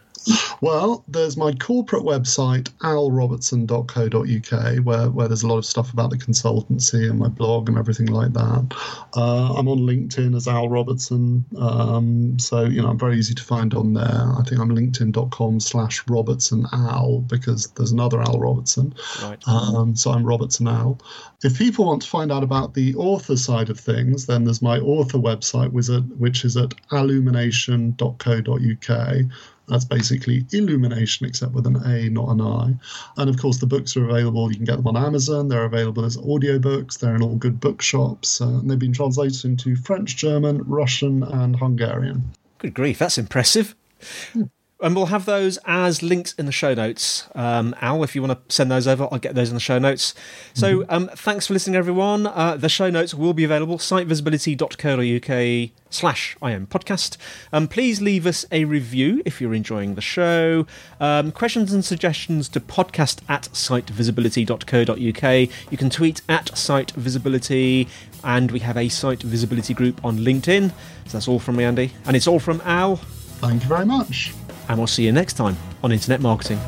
Well, 0.62 1.04
there's 1.08 1.38
my 1.38 1.54
corporate 1.54 2.04
website, 2.04 2.70
alrobertson.co.uk, 2.82 4.86
where, 4.86 5.10
where 5.10 5.28
there's 5.28 5.44
a 5.44 5.48
lot 5.48 5.58
of 5.58 5.66
stuff 5.66 5.94
about 5.94 6.10
the 6.10 6.18
consultancy 6.18 7.10
and 7.10 7.18
my 7.18 7.30
blog 7.30 7.70
and 7.70 7.78
everything 7.78 8.08
like 8.08 8.34
that. 8.34 8.76
Uh, 9.16 9.54
I'm 9.54 9.70
on 9.70 9.80
LinkedIn 9.80 10.36
as 10.36 10.48
Al 10.48 10.70
Robertson. 10.70 11.46
Um, 11.58 12.38
so, 12.40 12.66
you 12.66 12.82
know, 12.82 12.90
I'm 12.90 13.00
very 13.00 13.18
easy 13.18 13.34
to 13.36 13.44
find 13.44 13.74
on 13.74 13.94
there. 13.94 14.34
I 14.38 14.44
think 14.44 14.60
I'm 14.60 14.70
linkedin.com 14.70 15.60
slash 15.60 16.04
Robertson 16.08 16.66
Al 16.74 17.20
because 17.22 17.68
there's 17.72 17.92
another 17.92 18.22
Al 18.22 18.40
Robertson. 18.40 18.94
Right. 19.24 19.48
Um, 19.48 19.96
so 19.96 20.12
I'm 20.12 20.26
Robertson 20.26 20.68
Al. 20.68 21.00
If 21.44 21.58
people 21.58 21.86
want 21.86 22.02
to 22.02 22.10
find 22.10 22.32
out 22.32 22.44
about 22.44 22.74
the 22.74 22.96
author 22.96 23.38
side 23.38 23.70
of 23.70 23.80
things, 23.80 24.26
then 24.26 24.44
there's 24.44 24.62
my 24.62 24.80
author 24.80 25.18
website, 25.18 25.72
which 25.72 26.44
is 26.44 26.58
at 26.58 26.74
allumination.co.uk 26.92 29.30
that's 29.70 29.86
basically 29.86 30.46
illumination, 30.52 31.26
except 31.26 31.54
with 31.54 31.68
an 31.68 31.78
A, 31.86 32.10
not 32.10 32.30
an 32.30 32.42
I. 32.42 32.74
And 33.18 33.30
of 33.30 33.40
course, 33.40 33.60
the 33.60 33.68
books 33.68 33.96
are 33.96 34.04
available. 34.04 34.50
You 34.50 34.58
can 34.58 34.66
get 34.66 34.78
them 34.78 34.88
on 34.88 34.98
Amazon. 34.98 35.48
They're 35.48 35.66
available 35.66 36.06
as 36.06 36.18
audiobooks. 36.18 37.00
They're 37.00 37.16
in 37.16 37.22
all 37.22 37.36
good 37.36 37.60
bookshops. 37.60 38.42
Uh, 38.42 38.48
and 38.48 38.70
they've 38.70 38.80
been 38.80 38.94
translated 38.94 39.46
into 39.46 39.76
French, 39.76 40.18
German, 40.18 40.64
Russian, 40.66 41.24
and 41.24 41.56
Hungarian. 41.56 42.32
Good 42.58 42.74
grief, 42.74 43.00
that's 43.00 43.18
impressive. 43.18 43.76
Hmm. 44.34 44.44
And 44.82 44.96
we'll 44.96 45.08
have 45.08 45.26
those 45.26 45.60
as 45.66 46.02
links 46.02 46.34
in 46.34 46.46
the 46.46 46.54
show 46.54 46.74
notes. 46.74 47.28
Um, 47.36 47.76
Al, 47.82 48.02
if 48.04 48.16
you 48.16 48.22
want 48.22 48.48
to 48.48 48.54
send 48.54 48.72
those 48.72 48.88
over, 48.88 49.10
I'll 49.12 49.20
get 49.20 49.36
those 49.36 49.50
in 49.50 49.56
the 49.56 49.60
show 49.60 49.78
notes. 49.78 50.16
So 50.54 50.80
mm-hmm. 50.80 50.94
um, 50.94 51.10
thanks 51.16 51.48
for 51.48 51.54
listening, 51.54 51.76
everyone. 51.76 52.28
Uh, 52.28 52.56
the 52.56 52.70
show 52.70 52.90
notes 52.90 53.14
will 53.14 53.34
be 53.34 53.44
available 53.44 53.78
sitevisibility.co.uk 53.78 55.72
slash 55.90 56.38
IM 56.42 56.68
podcast. 56.68 57.18
Um, 57.52 57.68
please 57.68 58.02
leave 58.02 58.26
us 58.26 58.46
a 58.54 58.64
review 58.64 59.22
if 59.26 59.42
you're 59.42 59.54
enjoying 59.54 59.96
the 59.96 60.02
show. 60.02 60.66
Um, 61.02 61.34
questions 61.34 61.74
and 61.74 61.84
suggestions 61.84 62.48
to 62.50 62.62
podcast 62.62 63.20
at 63.28 63.50
sitevisibility.co.uk. 63.52 65.50
You 65.72 65.78
can 65.78 65.90
tweet 65.90 66.22
at 66.30 66.46
sitevisibility 66.52 67.90
and 68.24 68.50
we 68.52 68.60
have 68.60 68.78
a 68.78 68.88
site 68.88 69.24
visibility 69.24 69.74
group 69.74 70.06
on 70.06 70.20
LinkedIn. 70.20 70.70
So 70.70 71.12
that's 71.12 71.28
all 71.28 71.40
from 71.40 71.58
me, 71.58 71.66
Andy. 71.66 71.92
And 72.06 72.16
it's 72.16 72.28
all 72.28 72.40
from 72.40 72.62
Al. 72.62 72.96
Thank 72.96 73.64
you 73.64 73.70
very 73.70 73.86
much 73.86 74.34
and 74.70 74.78
we'll 74.78 74.88
see 74.88 75.04
you 75.04 75.12
next 75.12 75.34
time 75.34 75.58
on 75.84 75.92
Internet 75.92 76.22
Marketing. 76.22 76.60